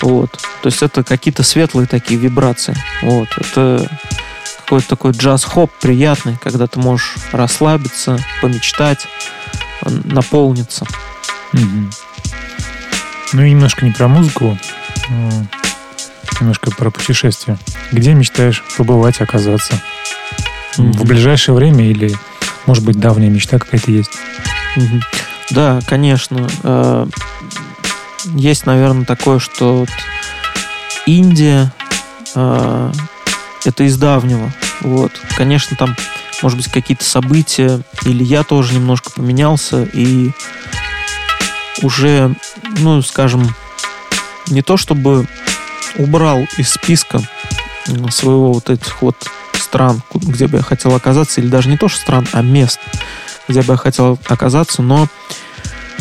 вот. 0.00 0.30
То 0.62 0.66
есть 0.66 0.82
это 0.82 1.04
какие-то 1.04 1.42
светлые 1.42 1.86
такие 1.86 2.18
вибрации. 2.18 2.74
Вот. 3.02 3.28
Это 3.36 3.88
какой-то 4.64 4.88
такой 4.88 5.12
джаз-хоп 5.12 5.70
приятный, 5.80 6.36
когда 6.42 6.66
ты 6.66 6.80
можешь 6.80 7.16
расслабиться, 7.30 8.18
помечтать, 8.40 9.06
наполниться. 9.82 10.86
Угу. 11.52 11.90
Ну 13.32 13.42
и 13.42 13.50
немножко 13.50 13.84
не 13.84 13.92
про 13.92 14.08
музыку, 14.08 14.58
но 15.08 15.46
немножко 16.40 16.70
про 16.70 16.90
путешествие. 16.90 17.58
Где 17.90 18.14
мечтаешь 18.14 18.62
побывать, 18.76 19.20
оказаться? 19.20 19.80
mm 20.76 20.98
В 20.98 21.04
ближайшее 21.04 21.54
время 21.54 21.88
или, 21.88 22.14
может 22.66 22.84
быть, 22.84 22.98
давняя 22.98 23.30
мечта 23.30 23.58
какая-то 23.58 23.90
есть? 23.90 24.10
mm 24.76 25.02
Да, 25.50 25.80
конечно. 25.86 26.48
Э, 26.62 27.06
есть, 28.24 28.66
наверное, 28.66 29.04
такое, 29.04 29.38
что 29.38 29.86
Индия 31.06 31.72
э, 32.34 32.92
это 33.64 33.84
из 33.84 33.96
давнего. 33.96 34.52
Вот. 34.80 35.12
Конечно, 35.36 35.76
там, 35.76 35.96
может 36.42 36.58
быть, 36.58 36.70
какие-то 36.70 37.04
события, 37.04 37.80
или 38.04 38.24
я 38.24 38.42
тоже 38.42 38.74
немножко 38.74 39.10
поменялся, 39.10 39.84
и 39.84 40.32
уже, 41.82 42.34
ну, 42.78 43.02
скажем, 43.02 43.54
не 44.48 44.62
то 44.62 44.76
чтобы 44.76 45.26
убрал 45.96 46.46
из 46.56 46.70
списка 46.70 47.20
м, 47.88 48.10
своего 48.10 48.52
вот 48.52 48.70
этих 48.70 49.02
вот 49.02 49.16
стран, 49.54 50.02
где 50.14 50.46
бы 50.46 50.58
я 50.58 50.62
хотел 50.62 50.94
оказаться, 50.94 51.40
или 51.40 51.48
даже 51.48 51.68
не 51.68 51.76
то, 51.76 51.88
что 51.88 52.00
стран, 52.00 52.26
а 52.32 52.42
мест, 52.42 52.80
где 53.48 53.62
бы 53.62 53.72
я 53.74 53.76
хотел 53.76 54.18
оказаться, 54.28 54.82
но 54.82 55.08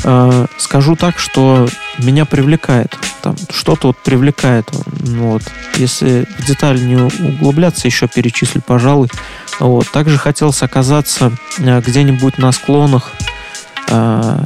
э, 0.03 0.45
скажу 0.57 0.95
так, 0.95 1.19
что 1.19 1.67
меня 1.97 2.25
привлекает, 2.25 2.97
там 3.21 3.36
что-то 3.49 3.88
вот 3.88 3.97
привлекает, 3.97 4.69
ну 4.99 5.32
вот, 5.32 5.43
если 5.75 6.27
в 6.38 6.45
детали 6.45 6.79
не 6.79 6.97
углубляться, 6.97 7.88
еще 7.88 8.07
перечислю, 8.07 8.61
пожалуй, 8.61 9.09
вот, 9.59 9.89
также 9.91 10.17
хотелось 10.17 10.61
оказаться 10.63 11.32
э, 11.59 11.82
где-нибудь 11.82 12.38
на 12.38 12.51
склонах 12.51 13.11
э, 13.88 14.43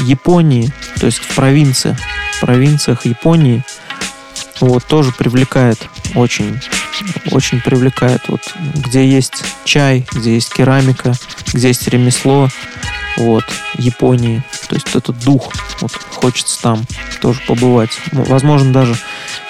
Японии, 0.00 0.72
то 0.98 1.06
есть 1.06 1.18
в 1.18 1.34
провинции, 1.34 1.96
в 2.32 2.40
провинциях 2.40 3.06
Японии, 3.06 3.64
вот, 4.60 4.84
тоже 4.84 5.12
привлекает 5.12 5.78
очень, 6.14 6.60
очень 7.30 7.60
привлекает, 7.60 8.22
вот, 8.28 8.40
где 8.74 9.06
есть 9.08 9.44
чай, 9.64 10.06
где 10.12 10.34
есть 10.34 10.52
керамика, 10.52 11.14
где 11.52 11.68
есть 11.68 11.88
ремесло, 11.88 12.48
вот, 13.16 13.44
Японии, 13.74 14.42
то 14.68 14.74
есть 14.74 14.94
этот 14.94 15.18
дух, 15.20 15.52
вот, 15.80 15.92
хочется 15.92 16.60
там 16.62 16.84
тоже 17.20 17.40
побывать. 17.46 17.90
Возможно, 18.12 18.72
даже 18.72 18.96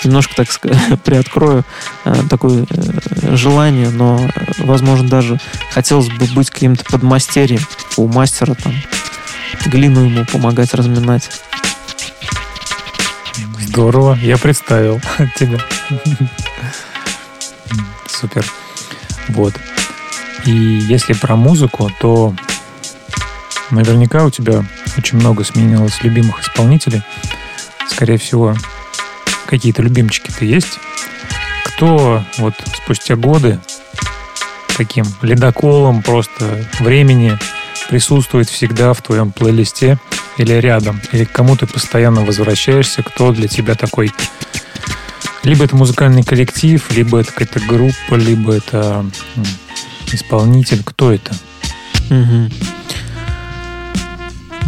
немножко, 0.04 0.34
так 0.36 0.50
сказать, 0.50 1.00
приоткрою 1.04 1.64
э, 2.04 2.14
такое 2.28 2.66
э, 2.68 3.36
желание, 3.36 3.90
но, 3.90 4.18
э, 4.18 4.52
возможно, 4.58 5.08
даже 5.08 5.38
хотелось 5.70 6.08
бы 6.08 6.26
быть 6.34 6.50
каким-то 6.50 6.84
подмастерьем 6.84 7.60
у 7.96 8.06
мастера 8.08 8.54
там, 8.54 8.74
глину 9.66 10.04
ему 10.04 10.24
помогать 10.24 10.74
разминать. 10.74 11.30
Здорово, 13.60 14.18
я 14.20 14.36
представил 14.36 15.00
тебя. 15.36 15.58
Супер. 18.06 18.44
Вот. 19.28 19.54
И 20.44 20.50
если 20.50 21.12
про 21.12 21.36
музыку, 21.36 21.90
то 22.00 22.34
наверняка 23.70 24.24
у 24.24 24.30
тебя 24.30 24.64
очень 24.98 25.18
много 25.18 25.44
сменилось 25.44 26.02
любимых 26.02 26.40
исполнителей. 26.42 27.02
Скорее 27.88 28.18
всего, 28.18 28.54
какие-то 29.46 29.82
любимчики-то 29.82 30.44
есть. 30.44 30.78
Кто 31.64 32.22
вот 32.38 32.54
спустя 32.82 33.16
годы 33.16 33.60
таким 34.76 35.04
ледоколом 35.22 36.02
просто 36.02 36.66
времени 36.80 37.38
присутствует 37.92 38.48
всегда 38.48 38.94
в 38.94 39.02
твоем 39.02 39.32
плейлисте 39.32 39.98
или 40.38 40.54
рядом, 40.54 40.98
или 41.12 41.24
к 41.24 41.32
кому 41.32 41.56
ты 41.56 41.66
постоянно 41.66 42.24
возвращаешься, 42.24 43.02
кто 43.02 43.32
для 43.32 43.48
тебя 43.48 43.74
такой 43.74 44.10
либо 45.42 45.64
это 45.64 45.76
музыкальный 45.76 46.22
коллектив, 46.22 46.82
либо 46.90 47.20
это 47.20 47.30
какая-то 47.32 47.60
группа, 47.60 48.14
либо 48.14 48.54
это 48.54 49.04
исполнитель. 50.10 50.82
Кто 50.82 51.12
это? 51.12 51.34
Мгм. 52.08 52.50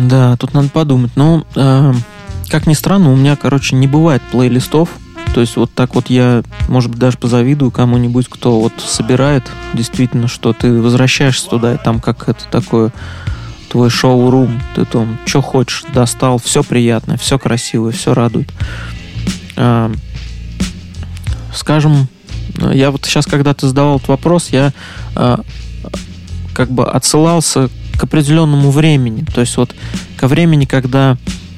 Да, 0.01 0.37
тут 0.37 0.53
надо 0.53 0.69
подумать. 0.69 1.13
Ну, 1.17 1.47
э, 1.55 1.95
как 2.51 2.67
ни 2.67 2.75
странно, 2.75 3.11
у 3.11 3.17
меня, 3.17 3.37
короче, 3.37 3.75
не 3.75 3.87
бывает 3.87 4.21
плейлистов. 4.33 4.91
То 5.35 5.41
есть 5.41 5.57
вот 5.57 5.75
так 5.75 5.97
вот 5.97 6.11
я, 6.11 6.45
может 6.69 6.93
быть, 6.93 7.01
даже 7.01 7.19
позавидую 7.19 7.73
кому-нибудь, 7.73 8.29
кто 8.29 8.61
вот 8.61 8.73
собирает 8.79 9.43
действительно, 9.73 10.29
что 10.29 10.53
ты 10.53 10.81
возвращаешься 10.81 11.49
туда, 11.51 11.75
и 11.75 11.77
там 11.77 11.99
как 12.01 12.29
это 12.29 12.45
такое 12.53 12.93
твой 13.69 13.91
шоу-рум, 13.91 14.63
ты 14.77 14.85
там 14.85 15.19
что 15.27 15.43
хочешь, 15.43 15.85
достал, 15.93 16.39
все 16.39 16.63
приятное, 16.63 17.17
все 17.17 17.37
красивое, 17.37 17.91
все 17.91 18.15
радует. 18.15 18.49
А, 19.57 19.91
скажем, 21.53 22.07
я 22.73 22.93
вот 22.93 23.05
сейчас, 23.05 23.27
когда 23.27 23.55
ты 23.55 23.67
задавал 23.67 23.97
этот 23.97 24.07
вопрос, 24.07 24.51
я 24.51 24.73
а, 25.17 25.41
как 26.55 26.71
бы 26.71 26.89
отсылался 26.89 27.71
к 27.99 28.05
определенному 28.05 28.71
времени. 28.71 29.25
То 29.35 29.41
есть 29.41 29.57
вот 29.57 29.75
ко 30.17 30.29
времени, 30.29 30.65
когда 30.65 31.17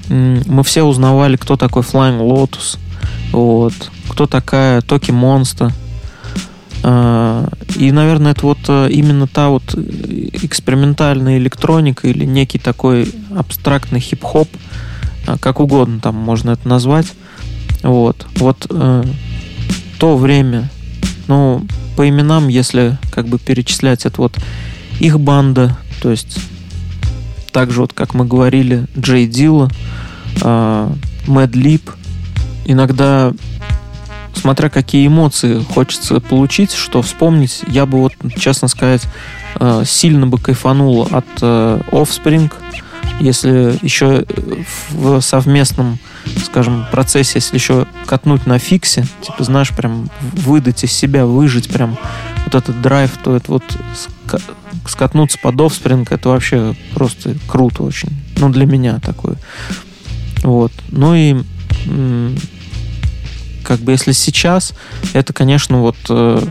мы 0.08 0.64
все 0.64 0.82
узнавали, 0.82 1.36
кто 1.36 1.58
такой 1.58 1.82
Flying 1.82 2.20
Lotus, 2.20 2.78
вот, 3.36 3.74
кто 4.08 4.26
такая 4.26 4.80
Токи 4.80 5.10
Монста. 5.10 5.72
И, 6.82 7.90
наверное, 7.92 8.32
это 8.32 8.42
вот 8.46 8.58
э, 8.68 8.88
именно 8.90 9.26
та 9.26 9.48
вот 9.48 9.74
э, 9.74 9.80
экспериментальная 10.32 11.36
электроника 11.36 12.06
или 12.06 12.24
некий 12.24 12.58
такой 12.58 13.12
абстрактный 13.36 13.98
хип-хоп, 13.98 14.48
а, 15.26 15.36
как 15.36 15.60
угодно 15.60 16.00
там 16.00 16.14
можно 16.14 16.52
это 16.52 16.68
назвать. 16.68 17.12
Вот. 17.82 18.26
Вот 18.36 18.66
э, 18.70 19.04
то 19.98 20.16
время, 20.16 20.70
ну, 21.28 21.66
по 21.96 22.08
именам, 22.08 22.48
если 22.48 22.98
как 23.10 23.26
бы 23.26 23.38
перечислять, 23.38 24.06
это 24.06 24.22
вот 24.22 24.38
их 25.00 25.18
банда, 25.18 25.76
то 26.00 26.10
есть 26.10 26.38
так 27.52 27.72
же 27.72 27.80
вот, 27.80 27.92
как 27.92 28.14
мы 28.14 28.24
говорили, 28.24 28.86
Джей 28.96 29.26
Дилла, 29.26 29.70
Мэд 31.26 31.56
Лип. 31.56 31.90
Иногда, 32.68 33.32
смотря 34.34 34.68
какие 34.68 35.06
эмоции 35.06 35.62
хочется 35.72 36.20
получить, 36.20 36.72
что 36.72 37.00
вспомнить, 37.00 37.62
я 37.68 37.86
бы 37.86 37.98
вот, 37.98 38.12
честно 38.36 38.66
сказать, 38.66 39.02
э, 39.60 39.84
сильно 39.86 40.26
бы 40.26 40.38
кайфанул 40.38 41.02
от 41.10 41.26
э, 41.42 41.80
Offspring, 41.92 42.52
если 43.20 43.78
еще 43.82 44.24
в 44.90 45.20
совместном, 45.20 45.98
скажем, 46.44 46.86
процессе, 46.90 47.32
если 47.36 47.56
еще 47.56 47.86
катнуть 48.04 48.46
на 48.46 48.58
фиксе, 48.58 49.06
типа, 49.22 49.44
знаешь, 49.44 49.70
прям 49.70 50.10
выдать 50.20 50.82
из 50.82 50.92
себя, 50.92 51.24
выжить 51.24 51.68
прям 51.68 51.96
вот 52.44 52.54
этот 52.56 52.82
драйв, 52.82 53.12
то 53.22 53.36
это 53.36 53.52
вот 53.52 53.62
ска- 54.26 54.42
скатнуться 54.88 55.38
под 55.40 55.54
Offspring, 55.54 56.06
это 56.10 56.30
вообще 56.30 56.74
просто 56.94 57.36
круто 57.46 57.84
очень. 57.84 58.10
Ну, 58.38 58.50
для 58.50 58.66
меня 58.66 58.98
такое. 58.98 59.36
Вот. 60.42 60.72
Ну 60.88 61.14
и 61.14 61.36
как 63.66 63.80
бы 63.80 63.92
если 63.92 64.12
сейчас, 64.12 64.74
это, 65.12 65.32
конечно, 65.32 65.80
вот 65.80 65.96
э, 66.08 66.42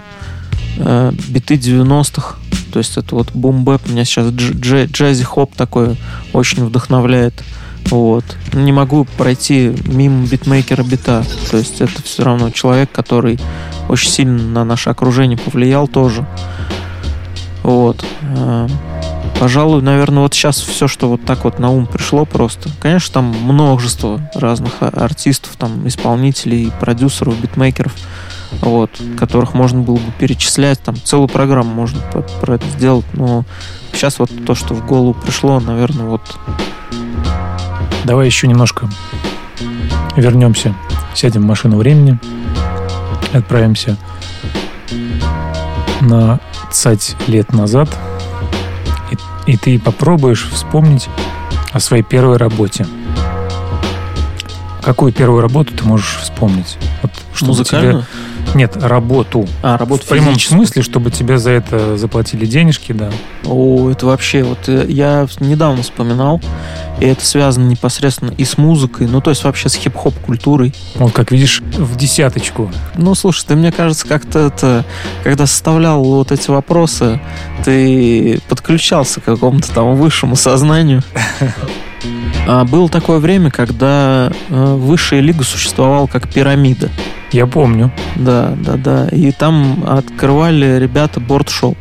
э, 0.77 1.11
биты 1.29 1.55
90-х, 1.55 2.35
то 2.73 2.79
есть 2.79 2.97
это 2.97 3.15
вот 3.15 3.31
boom 3.33 3.60
bap, 3.60 3.87
меня 3.89 4.03
сейчас 4.03 4.27
дж- 4.27 4.53
дж- 4.53 4.91
jazzy-hop 4.91 5.55
такой 5.55 5.97
очень 6.33 6.65
вдохновляет. 6.65 7.33
Вот. 7.85 8.25
Не 8.53 8.71
могу 8.71 9.05
пройти 9.17 9.73
мимо 9.85 10.25
битмейкера 10.25 10.83
бита. 10.83 11.23
То 11.51 11.57
есть 11.57 11.81
это 11.81 12.01
все 12.03 12.23
равно 12.23 12.49
человек, 12.49 12.91
который 12.91 13.39
очень 13.87 14.09
сильно 14.09 14.41
на 14.41 14.65
наше 14.65 14.89
окружение 14.89 15.37
повлиял 15.37 15.87
тоже. 15.87 16.25
Вот. 17.63 18.03
Пожалуй, 19.39 19.81
наверное, 19.81 20.23
вот 20.23 20.33
сейчас 20.33 20.59
все, 20.59 20.87
что 20.87 21.09
вот 21.09 21.25
так 21.25 21.43
вот 21.43 21.59
на 21.59 21.69
ум 21.69 21.87
пришло 21.87 22.25
просто. 22.25 22.69
Конечно, 22.79 23.15
там 23.15 23.25
множество 23.25 24.29
разных 24.33 24.73
а- 24.79 24.87
артистов, 24.87 25.55
там, 25.57 25.87
исполнителей, 25.87 26.71
продюсеров, 26.79 27.39
битмейкеров, 27.39 27.93
вот, 28.61 28.91
которых 29.17 29.53
можно 29.53 29.81
было 29.81 29.97
бы 29.97 30.11
перечислять, 30.17 30.81
там, 30.81 30.95
целую 30.95 31.27
программу 31.27 31.73
можно 31.73 31.99
про 32.41 32.55
это 32.55 32.65
сделать, 32.69 33.05
но 33.13 33.43
сейчас 33.91 34.19
вот 34.19 34.29
то, 34.45 34.55
что 34.55 34.73
в 34.73 34.85
голову 34.85 35.13
пришло, 35.13 35.59
наверное, 35.59 36.05
вот 36.05 36.21
Давай 38.05 38.27
еще 38.27 38.45
немножко 38.47 38.87
вернемся, 40.15 40.75
сядем 41.15 41.41
в 41.41 41.45
машину 41.45 41.77
времени, 41.77 42.19
отправимся 43.33 43.97
на 46.01 46.39
20 46.65 47.15
лет 47.27 47.51
назад, 47.51 47.89
и, 49.45 49.57
ты 49.57 49.79
попробуешь 49.79 50.47
вспомнить 50.51 51.07
о 51.71 51.79
своей 51.79 52.03
первой 52.03 52.37
работе. 52.37 52.85
Какую 54.81 55.11
первую 55.11 55.41
работу 55.41 55.73
ты 55.73 55.83
можешь 55.83 56.17
вспомнить? 56.21 56.77
Вот, 57.01 57.11
чтобы 57.33 57.51
музыкально. 57.53 57.91
тебе- 57.91 58.03
Нет, 58.53 58.77
работу. 58.77 59.47
А, 59.63 59.77
работа 59.77 60.05
В 60.05 60.09
прямом 60.09 60.39
смысле, 60.39 60.81
чтобы 60.81 61.11
тебе 61.11 61.37
за 61.37 61.51
это 61.51 61.97
заплатили 61.97 62.45
денежки, 62.45 62.93
да. 62.93 63.09
О, 63.45 63.89
это 63.89 64.05
вообще, 64.05 64.43
вот 64.43 64.67
э, 64.67 64.85
я 64.87 65.27
недавно 65.39 65.83
вспоминал, 65.83 66.41
и 66.99 67.05
это 67.05 67.25
связано 67.25 67.67
непосредственно 67.67 68.31
и 68.37 68.45
с 68.45 68.57
музыкой, 68.57 69.07
ну, 69.07 69.21
то 69.21 69.29
есть 69.31 69.43
вообще 69.43 69.69
с 69.69 69.75
хип-хоп 69.75 70.13
культурой. 70.19 70.73
Вот 70.95 71.11
как 71.11 71.31
видишь, 71.31 71.61
в 71.61 71.97
десяточку. 71.97 72.71
Ну, 72.95 73.15
слушай, 73.15 73.45
ты, 73.45 73.55
мне 73.55 73.71
кажется, 73.71 74.07
как-то 74.07 74.39
это, 74.39 74.85
когда 75.23 75.45
составлял 75.45 76.03
вот 76.03 76.31
эти 76.31 76.49
вопросы, 76.49 77.19
ты 77.63 78.39
подключался 78.47 79.19
к 79.19 79.25
какому-то 79.25 79.71
там 79.71 79.95
высшему 79.95 80.35
сознанию. 80.35 81.03
А 82.47 82.63
было 82.63 82.87
такое 82.89 83.17
время, 83.17 83.49
когда 83.49 84.31
э, 84.49 84.75
высшая 84.75 85.19
лига 85.19 85.43
существовала 85.43 86.05
как 86.05 86.29
пирамида. 86.31 86.91
Я 87.35 87.47
помню. 87.47 87.91
Да, 88.15 88.53
да, 88.57 88.77
да. 88.77 89.07
И 89.09 89.29
там 89.33 89.83
открывали 89.85 90.79
ребята 90.79 91.19
бортшоу. 91.19 91.75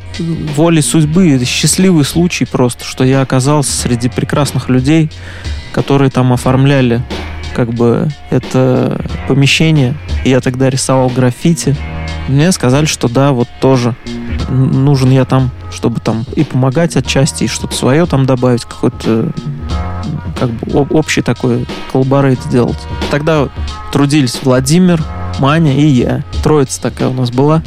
Волей 0.57 0.83
судьбы, 0.83 1.41
счастливый 1.45 2.05
случай 2.05 2.45
просто, 2.45 2.85
что 2.85 3.05
я 3.05 3.21
оказался 3.21 3.71
среди 3.71 4.09
прекрасных 4.09 4.69
людей, 4.69 5.13
которые 5.73 6.11
там 6.11 6.33
оформляли 6.33 7.03
как 7.55 7.73
бы 7.73 8.09
это 8.31 9.01
помещение. 9.29 9.95
Я 10.25 10.41
тогда 10.41 10.69
рисовал 10.71 11.09
граффити. 11.09 11.77
мне 12.27 12.51
сказали, 12.51 12.87
что 12.87 13.07
да, 13.09 13.31
вот 13.31 13.47
тоже 13.61 13.95
нужен 14.49 15.13
я 15.13 15.25
там, 15.25 15.53
чтобы 15.73 16.01
там 16.01 16.25
и 16.35 16.43
помогать 16.43 16.97
отчасти, 16.97 17.45
и 17.45 17.49
что-то 17.49 17.77
свое 17.77 18.07
там 18.07 18.27
добавить, 18.27 18.65
какой-то 18.65 19.31
как 20.37 20.51
бы 20.51 20.81
об- 20.81 20.93
общий 20.93 21.23
такой 21.23 21.65
collaborate 21.93 22.43
сделать. 22.43 22.79
Тогда 23.13 23.49
трудились 23.93 24.41
Владимир, 24.43 25.01
Маня 25.39 25.75
и 25.77 25.87
я. 25.87 26.23
Троица 26.43 26.81
такая 26.81 27.09
у 27.09 27.13
нас 27.15 27.31
была. 27.31 27.63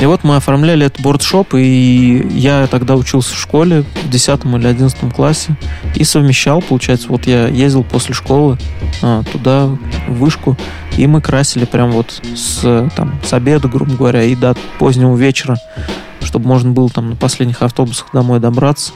И 0.00 0.06
вот 0.06 0.24
мы 0.24 0.36
оформляли 0.36 0.86
этот 0.86 1.00
board 1.02 1.28
shop, 1.28 1.54
и 1.54 2.26
я 2.30 2.66
тогда 2.70 2.96
учился 2.96 3.34
в 3.34 3.38
школе 3.38 3.84
в 4.04 4.08
10 4.08 4.44
или 4.44 4.66
11 4.66 5.12
классе 5.12 5.56
и 5.94 6.04
совмещал, 6.04 6.62
получается, 6.62 7.08
вот 7.08 7.26
я 7.26 7.48
ездил 7.48 7.82
после 7.82 8.14
школы 8.14 8.56
а, 9.02 9.22
туда, 9.30 9.66
в 10.06 10.14
вышку, 10.14 10.56
и 10.96 11.06
мы 11.06 11.20
красили 11.20 11.64
прям 11.64 11.90
вот 11.90 12.22
с, 12.34 12.88
там, 12.96 13.18
с 13.24 13.32
обеда, 13.32 13.68
грубо 13.68 13.92
говоря, 13.94 14.22
и 14.22 14.34
до 14.36 14.54
позднего 14.78 15.16
вечера, 15.16 15.56
чтобы 16.22 16.46
можно 16.48 16.70
было 16.70 16.88
там 16.88 17.10
на 17.10 17.16
последних 17.16 17.60
автобусах 17.60 18.06
домой 18.12 18.38
добраться. 18.40 18.92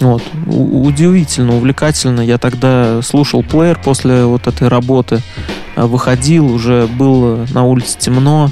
Вот. 0.00 0.22
У- 0.46 0.86
Удивительно, 0.86 1.56
увлекательно. 1.56 2.20
Я 2.20 2.38
тогда 2.38 3.02
слушал 3.02 3.42
плеер 3.42 3.78
после 3.82 4.24
вот 4.24 4.46
этой 4.46 4.68
работы, 4.68 5.20
выходил, 5.76 6.46
уже 6.52 6.86
было 6.86 7.46
на 7.52 7.64
улице 7.64 7.98
темно, 7.98 8.50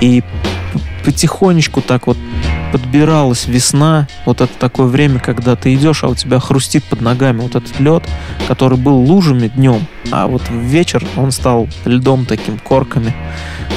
и 0.00 0.22
потихонечку 1.04 1.80
так 1.80 2.06
вот 2.06 2.16
подбиралась 2.72 3.46
весна, 3.46 4.06
вот 4.26 4.40
это 4.40 4.52
такое 4.58 4.86
время, 4.86 5.18
когда 5.20 5.56
ты 5.56 5.74
идешь, 5.74 6.04
а 6.04 6.08
у 6.08 6.14
тебя 6.14 6.38
хрустит 6.38 6.84
под 6.84 7.00
ногами 7.00 7.40
вот 7.40 7.54
этот 7.54 7.78
лед, 7.80 8.04
который 8.48 8.78
был 8.78 8.96
лужами 8.96 9.48
днем, 9.48 9.86
а 10.10 10.26
вот 10.26 10.42
в 10.42 10.54
вечер 10.54 11.04
он 11.16 11.30
стал 11.30 11.68
льдом 11.84 12.26
таким, 12.26 12.58
корками. 12.58 13.14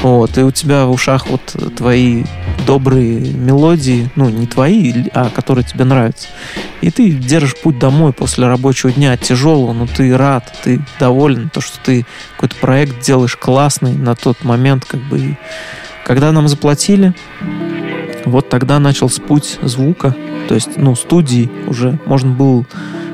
Вот, 0.01 0.37
и 0.37 0.41
у 0.41 0.51
тебя 0.51 0.85
в 0.85 0.91
ушах 0.91 1.27
вот 1.27 1.55
твои 1.77 2.25
добрые 2.67 3.33
мелодии, 3.33 4.09
ну, 4.15 4.29
не 4.29 4.47
твои, 4.47 4.93
а 5.13 5.29
которые 5.29 5.63
тебе 5.63 5.85
нравятся. 5.85 6.27
И 6.81 6.91
ты 6.91 7.09
держишь 7.11 7.55
путь 7.55 7.79
домой 7.79 8.11
после 8.11 8.47
рабочего 8.47 8.91
дня 8.91 9.15
тяжелого, 9.15 9.73
но 9.73 9.87
ты 9.87 10.15
рад, 10.15 10.53
ты 10.63 10.81
доволен, 10.99 11.49
то, 11.49 11.61
что 11.61 11.79
ты 11.79 12.05
какой-то 12.35 12.55
проект 12.57 13.01
делаешь 13.01 13.37
классный 13.37 13.93
на 13.93 14.15
тот 14.15 14.43
момент, 14.43 14.85
как 14.85 15.01
бы. 15.01 15.37
Когда 16.05 16.33
нам 16.33 16.49
заплатили, 16.49 17.13
вот 18.25 18.49
тогда 18.49 18.79
начался 18.79 19.21
путь 19.21 19.59
звука, 19.63 20.15
то 20.47 20.55
есть, 20.55 20.77
ну, 20.77 20.95
студии 20.95 21.49
уже 21.67 21.99
можно 22.05 22.31
было 22.31 22.65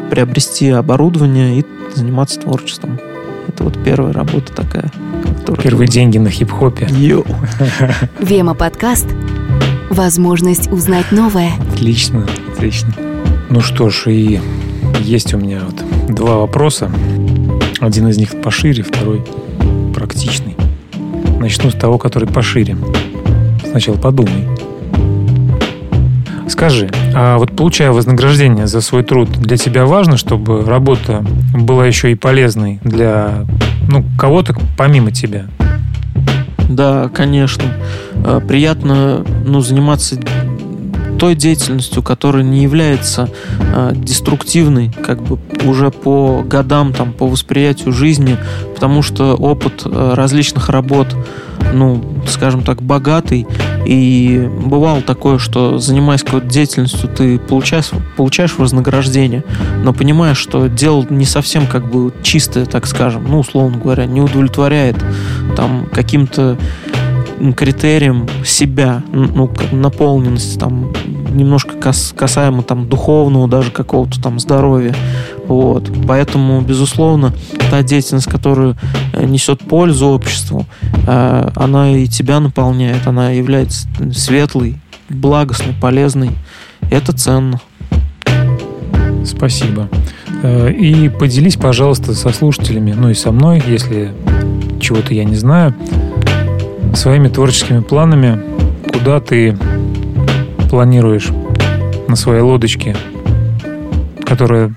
приобрести 0.10 0.70
оборудование 0.70 1.60
и 1.60 1.66
заниматься 1.96 2.40
творчеством. 2.40 3.00
Это 3.48 3.64
вот 3.64 3.78
первая 3.84 4.14
работа 4.14 4.54
такая. 4.54 4.92
которая- 5.40 5.62
Первые 5.64 5.88
деньги 5.88 6.18
на 6.18 6.30
хип-хопе. 6.30 6.88
Йоу. 6.92 7.26
Вема 8.20 8.54
подкаст. 8.54 9.08
Возможность 9.90 10.72
узнать 10.72 11.12
новое. 11.12 11.52
Отлично, 11.74 12.28
отлично. 12.54 12.94
Ну 13.50 13.62
что 13.62 13.90
ж, 13.90 14.04
и 14.08 14.40
есть 15.00 15.34
у 15.34 15.38
меня 15.38 15.62
вот 15.66 16.16
два 16.16 16.38
вопроса. 16.38 16.92
Один 17.80 18.08
из 18.08 18.18
них 18.18 18.40
пошире, 18.42 18.84
второй 18.84 19.24
практичный. 19.96 20.56
Начну 21.40 21.72
с 21.72 21.74
того, 21.74 21.98
который 21.98 22.28
пошире. 22.30 22.78
Сначала 23.72 23.96
подумай. 23.98 24.48
Скажи, 26.50 26.90
а 27.16 27.38
вот 27.38 27.56
получая 27.56 27.92
вознаграждение 27.92 28.68
за 28.68 28.82
свой 28.82 29.04
труд, 29.04 29.30
для 29.32 29.58
тебя 29.58 29.86
важно, 29.86 30.18
чтобы 30.18 30.66
работа 30.66 31.24
была 31.54 31.86
еще 31.86 32.12
и 32.12 32.16
полезной 32.16 32.80
для 32.84 33.46
ну, 33.88 34.04
кого-то 34.18 34.56
помимо 34.78 35.12
тебя? 35.12 35.46
Да, 36.70 37.10
конечно. 37.14 37.64
Э, 38.14 38.42
Приятно 38.46 39.26
ну, 39.46 39.62
заниматься 39.62 40.18
той 41.20 41.36
деятельностью, 41.36 42.02
которая 42.02 42.44
не 42.44 42.64
является 42.64 43.30
э, 43.60 43.92
деструктивной, 43.96 44.92
как 45.06 45.22
бы 45.22 45.38
уже 45.66 45.92
по 45.92 46.44
годам, 46.44 46.94
там, 46.94 47.12
по 47.12 47.28
восприятию 47.28 47.92
жизни, 47.92 48.38
потому 48.74 49.02
что 49.02 49.36
опыт 49.36 49.82
э, 49.86 50.14
различных 50.16 50.70
работ, 50.70 51.16
ну, 51.74 52.04
скажем 52.28 52.64
так, 52.64 52.82
богатый, 52.82 53.46
и 53.90 54.48
бывало 54.66 55.02
такое, 55.02 55.40
что 55.40 55.80
занимаясь 55.80 56.22
какой-то 56.22 56.46
деятельностью, 56.46 57.10
ты 57.10 57.40
получаешь, 57.40 57.90
получаешь 58.18 58.56
вознаграждение, 58.56 59.44
но 59.84 59.94
понимаешь, 59.94 60.38
что 60.38 60.68
дело 60.68 61.08
не 61.10 61.26
совсем 61.26 61.66
как 61.66 61.90
бы 61.90 62.14
чистое, 62.22 62.68
так 62.68 62.86
скажем, 62.86 63.26
ну, 63.28 63.40
условно 63.40 63.80
говоря, 63.80 64.06
не 64.06 64.22
удовлетворяет 64.22 65.04
там 65.56 65.88
каким-то 65.92 66.56
критерием 67.58 68.28
себя, 68.46 69.02
ну, 69.12 69.48
как 69.48 69.72
наполненность, 69.72 70.60
там, 70.60 70.94
немножко 71.32 71.76
кас- 71.76 72.14
касаемо 72.16 72.62
там 72.62 72.88
духовного 72.88 73.48
даже 73.48 73.72
какого-то 73.72 74.22
там 74.22 74.40
здоровья. 74.40 74.94
Вот. 75.48 75.90
Поэтому, 76.08 76.62
безусловно, 76.62 77.34
та 77.70 77.84
деятельность, 77.84 78.30
которая 78.30 78.76
э, 79.14 79.26
несет 79.26 79.60
пользу 79.60 80.08
обществу, 80.08 80.66
э, 81.08 81.50
она 81.56 81.92
и 81.92 82.08
тебя 82.08 82.40
наполняет, 82.40 83.08
она 83.08 83.32
является 83.32 83.88
светлой, 84.14 84.78
благостной, 85.10 85.74
полезной. 85.80 86.32
Это 86.90 87.14
ценно. 87.14 87.62
Спасибо. 89.26 89.90
Э, 90.44 90.72
И 90.72 91.10
поделись, 91.10 91.56
пожалуйста, 91.56 92.14
со 92.14 92.30
слушателями, 92.30 92.94
ну 92.94 93.10
и 93.10 93.14
со 93.14 93.32
мной, 93.32 93.62
если 93.68 94.14
чего-то 94.80 95.14
я 95.14 95.24
не 95.24 95.36
знаю, 95.36 95.76
своими 96.94 97.28
творческими 97.28 97.82
планами, 97.82 98.40
куда 98.92 99.20
ты 99.20 99.58
планируешь 100.70 101.30
на 102.08 102.16
своей 102.16 102.42
лодочке, 102.42 102.96
которая 104.26 104.74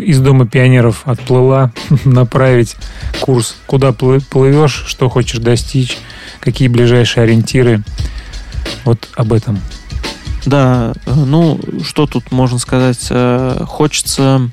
из 0.00 0.20
Дома 0.20 0.46
пионеров 0.46 1.02
отплыла, 1.06 1.72
направить 2.04 2.76
курс, 3.20 3.56
куда 3.66 3.88
плы- 3.90 4.22
плывешь, 4.22 4.84
что 4.86 5.08
хочешь 5.08 5.38
достичь, 5.38 5.98
какие 6.40 6.68
ближайшие 6.68 7.24
ориентиры. 7.24 7.82
Вот 8.84 9.08
об 9.14 9.32
этом. 9.32 9.60
Да, 10.46 10.92
э, 11.06 11.14
ну, 11.14 11.58
что 11.84 12.06
тут 12.06 12.30
можно 12.32 12.58
сказать? 12.58 13.06
Э, 13.10 13.64
Хочется 13.66 14.50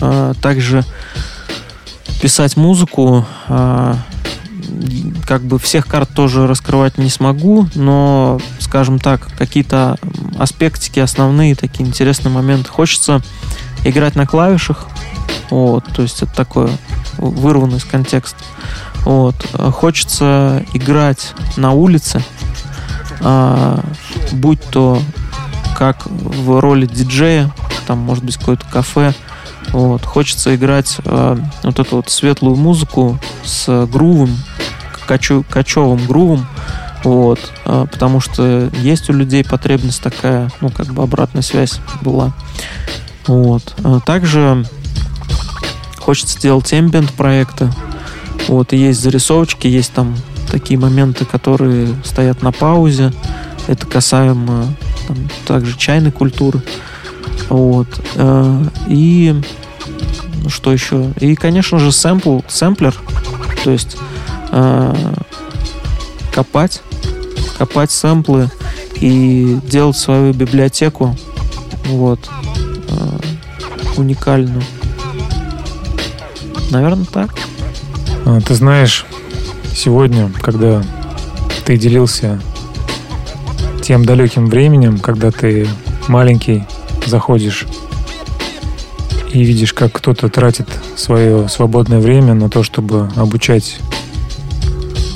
э, 0.00 0.34
также 0.42 0.84
писать 2.20 2.56
музыку. 2.56 3.26
Как 5.26 5.42
бы 5.42 5.58
всех 5.58 5.86
карт 5.86 6.10
тоже 6.14 6.46
раскрывать 6.46 6.98
не 6.98 7.08
смогу, 7.08 7.66
но, 7.74 8.38
скажем 8.58 8.98
так, 8.98 9.26
какие-то 9.38 9.96
аспектики 10.38 11.00
основные, 11.00 11.54
такие 11.54 11.88
интересные 11.88 12.32
моменты. 12.32 12.68
Хочется 12.68 13.22
играть 13.84 14.16
на 14.16 14.26
клавишах. 14.26 14.86
Вот, 15.50 15.84
то 15.94 16.02
есть 16.02 16.22
это 16.22 16.34
такое 16.34 16.70
вырвано 17.18 17.76
из 17.76 17.84
контекста. 17.84 18.38
Вот. 19.04 19.34
Э, 19.54 19.70
Хочется 19.70 20.64
играть 20.72 21.34
на 21.56 21.72
улице, 21.72 22.22
а, 23.22 23.80
будь 24.32 24.60
то 24.70 25.02
как 25.76 26.06
в 26.06 26.60
роли 26.60 26.86
диджея, 26.86 27.50
там 27.86 27.98
может 27.98 28.22
быть 28.22 28.36
какое-то 28.36 28.66
кафе. 28.70 29.14
Вот. 29.72 30.04
Хочется 30.04 30.54
играть 30.54 30.96
э, 31.04 31.36
вот 31.62 31.78
эту 31.78 31.96
вот 31.96 32.10
светлую 32.10 32.56
музыку 32.56 33.18
с 33.44 33.86
грувом, 33.86 34.36
качу- 35.06 35.44
качевым 35.48 36.06
грувом. 36.06 36.46
Вот. 37.02 37.52
Э, 37.64 37.86
потому 37.90 38.20
что 38.20 38.70
есть 38.74 39.08
у 39.08 39.12
людей 39.12 39.42
потребность 39.44 40.02
такая, 40.02 40.50
ну, 40.60 40.70
как 40.70 40.88
бы 40.88 41.02
обратная 41.02 41.42
связь 41.42 41.80
была. 42.02 42.32
Вот. 43.30 43.74
Э, 43.84 44.00
Также 44.04 44.66
хочется 45.98 46.40
делать 46.40 46.72
ambient 46.72 47.12
проекты. 47.12 47.70
Вот, 48.48 48.72
и 48.72 48.76
есть 48.76 49.00
зарисовочки, 49.00 49.68
есть 49.68 49.92
там 49.92 50.16
такие 50.50 50.80
моменты, 50.80 51.24
которые 51.24 51.94
стоят 52.04 52.42
на 52.42 52.50
паузе. 52.50 53.12
Это 53.68 53.86
касаемо 53.86 54.66
там, 55.06 55.16
также 55.46 55.78
чайной 55.78 56.10
культуры. 56.10 56.60
Вот. 57.48 57.86
Э, 58.16 58.64
И 58.88 59.40
что 60.48 60.72
еще? 60.72 61.12
И, 61.20 61.36
конечно 61.36 61.78
же, 61.78 61.92
сэмпл, 61.92 62.40
сэмплер. 62.48 62.96
То 63.62 63.70
есть 63.70 63.96
э, 64.50 65.12
копать, 66.34 66.82
копать 67.58 67.92
сэмплы 67.92 68.50
и 68.96 69.56
делать 69.68 69.96
свою 69.96 70.32
библиотеку. 70.32 71.16
Вот. 71.84 72.18
Уникальную. 74.00 74.62
Наверное, 76.70 77.04
так. 77.04 77.34
А, 78.26 78.40
Ты 78.40 78.54
знаешь, 78.54 79.06
сегодня, 79.74 80.30
когда 80.42 80.82
ты 81.64 81.76
делился 81.76 82.40
тем 83.82 84.04
далеким 84.04 84.46
временем, 84.46 84.98
когда 84.98 85.30
ты 85.30 85.68
маленький, 86.08 86.64
заходишь 87.06 87.66
и 89.32 89.42
видишь, 89.42 89.72
как 89.72 89.92
кто-то 89.92 90.28
тратит 90.28 90.68
свое 90.96 91.48
свободное 91.48 92.00
время 92.00 92.34
на 92.34 92.48
то, 92.48 92.62
чтобы 92.62 93.08
обучать 93.16 93.78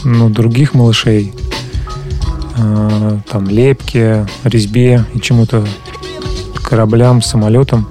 ну, 0.05 0.29
других 0.29 0.75
малышей, 0.75 1.33
э, 2.57 3.19
там 3.31 3.49
лепке, 3.49 4.27
резьбе 4.45 5.05
и 5.15 5.21
чему-то 5.21 5.67
кораблям, 6.63 7.23
самолетам. 7.23 7.89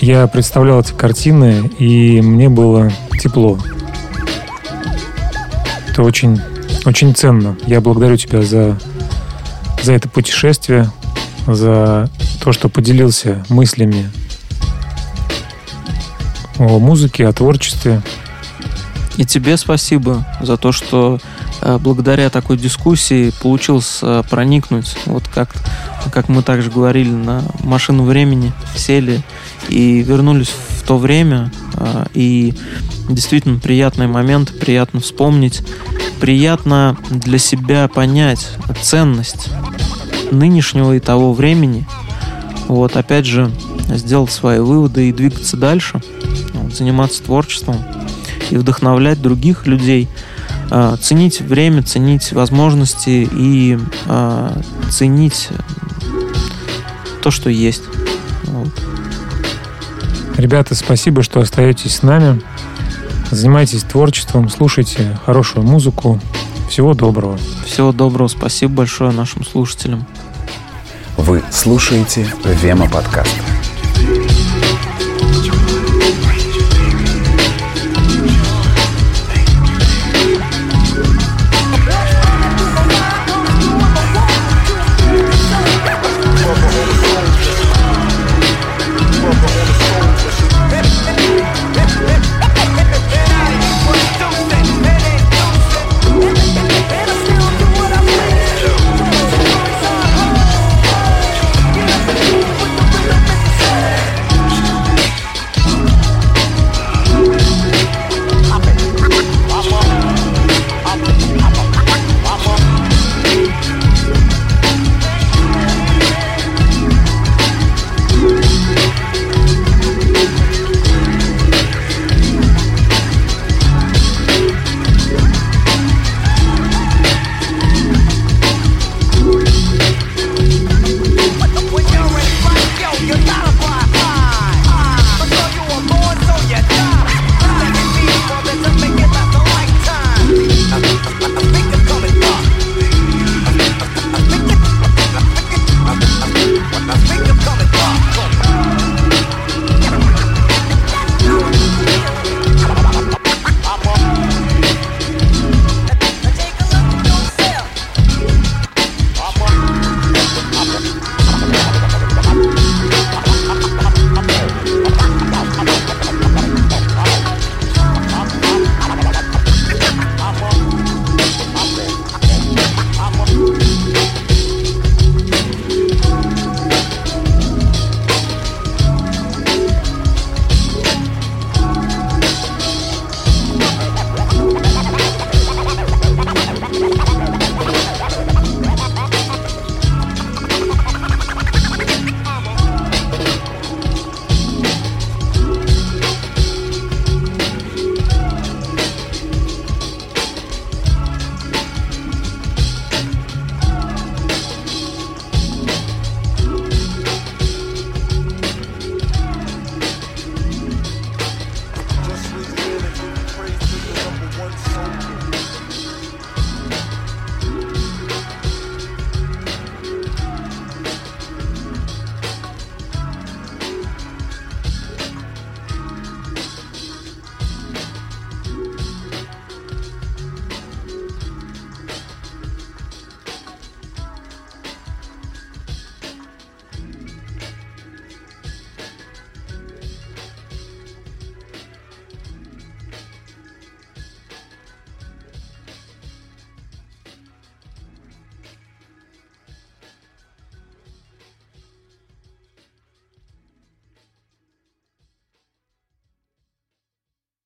Я 0.00 0.28
представлял 0.28 0.80
эти 0.80 0.92
картины, 0.92 1.70
и 1.78 2.20
мне 2.20 2.48
было 2.48 2.90
тепло. 3.20 3.58
Это 5.88 6.02
очень, 6.04 6.40
очень 6.84 7.14
ценно. 7.14 7.56
Я 7.66 7.80
благодарю 7.80 8.16
тебя 8.16 8.42
за, 8.42 8.78
за 9.82 9.94
это 9.94 10.08
путешествие, 10.08 10.88
за 11.48 12.08
то, 12.40 12.52
что 12.52 12.68
поделился 12.68 13.44
мыслями 13.48 14.08
о 16.58 16.78
музыке, 16.78 17.26
о 17.26 17.32
творчестве. 17.32 18.00
И 19.16 19.24
тебе 19.24 19.56
спасибо 19.56 20.24
за 20.40 20.56
то, 20.56 20.70
что 20.70 21.18
э, 21.60 21.76
благодаря 21.80 22.30
такой 22.30 22.56
дискуссии 22.56 23.32
получилось 23.42 23.98
э, 24.02 24.22
проникнуть, 24.30 24.96
вот 25.06 25.26
как, 25.26 25.50
как 26.12 26.28
мы 26.28 26.44
также 26.44 26.70
говорили, 26.70 27.10
на 27.10 27.42
машину 27.64 28.04
времени, 28.04 28.52
сели 28.76 29.22
и 29.68 30.02
вернулись 30.02 30.48
в 30.48 30.86
то 30.86 30.98
время. 30.98 31.52
э, 31.74 32.06
И 32.14 32.54
действительно 33.08 33.58
приятные 33.58 34.08
моменты, 34.08 34.52
приятно 34.52 35.00
вспомнить, 35.00 35.62
приятно 36.20 36.96
для 37.10 37.38
себя 37.38 37.88
понять 37.88 38.48
ценность 38.82 39.48
нынешнего 40.30 40.94
и 40.94 41.00
того 41.00 41.32
времени. 41.32 41.86
Вот, 42.66 42.96
опять 42.96 43.24
же, 43.24 43.50
сделать 43.88 44.30
свои 44.30 44.58
выводы 44.58 45.08
и 45.08 45.12
двигаться 45.12 45.56
дальше, 45.56 46.02
заниматься 46.72 47.22
творчеством 47.22 47.76
и 48.50 48.56
вдохновлять 48.56 49.22
других 49.22 49.66
людей, 49.66 50.08
э, 50.70 50.96
ценить 51.00 51.40
время, 51.40 51.82
ценить 51.82 52.32
возможности 52.32 53.28
и 53.32 53.78
э, 54.06 54.62
ценить 54.90 55.48
то, 57.22 57.30
что 57.30 57.48
есть. 57.50 57.82
Вот. 58.44 58.87
Ребята, 60.38 60.76
спасибо, 60.76 61.24
что 61.24 61.40
остаетесь 61.40 61.96
с 61.96 62.02
нами. 62.04 62.40
Занимайтесь 63.32 63.82
творчеством, 63.82 64.48
слушайте 64.48 65.18
хорошую 65.26 65.66
музыку. 65.66 66.20
Всего 66.70 66.94
доброго. 66.94 67.40
Всего 67.66 67.90
доброго, 67.90 68.28
спасибо 68.28 68.72
большое 68.74 69.10
нашим 69.10 69.44
слушателям. 69.44 70.06
Вы 71.16 71.42
слушаете 71.50 72.32
Вема 72.44 72.88
подкаст. 72.88 73.34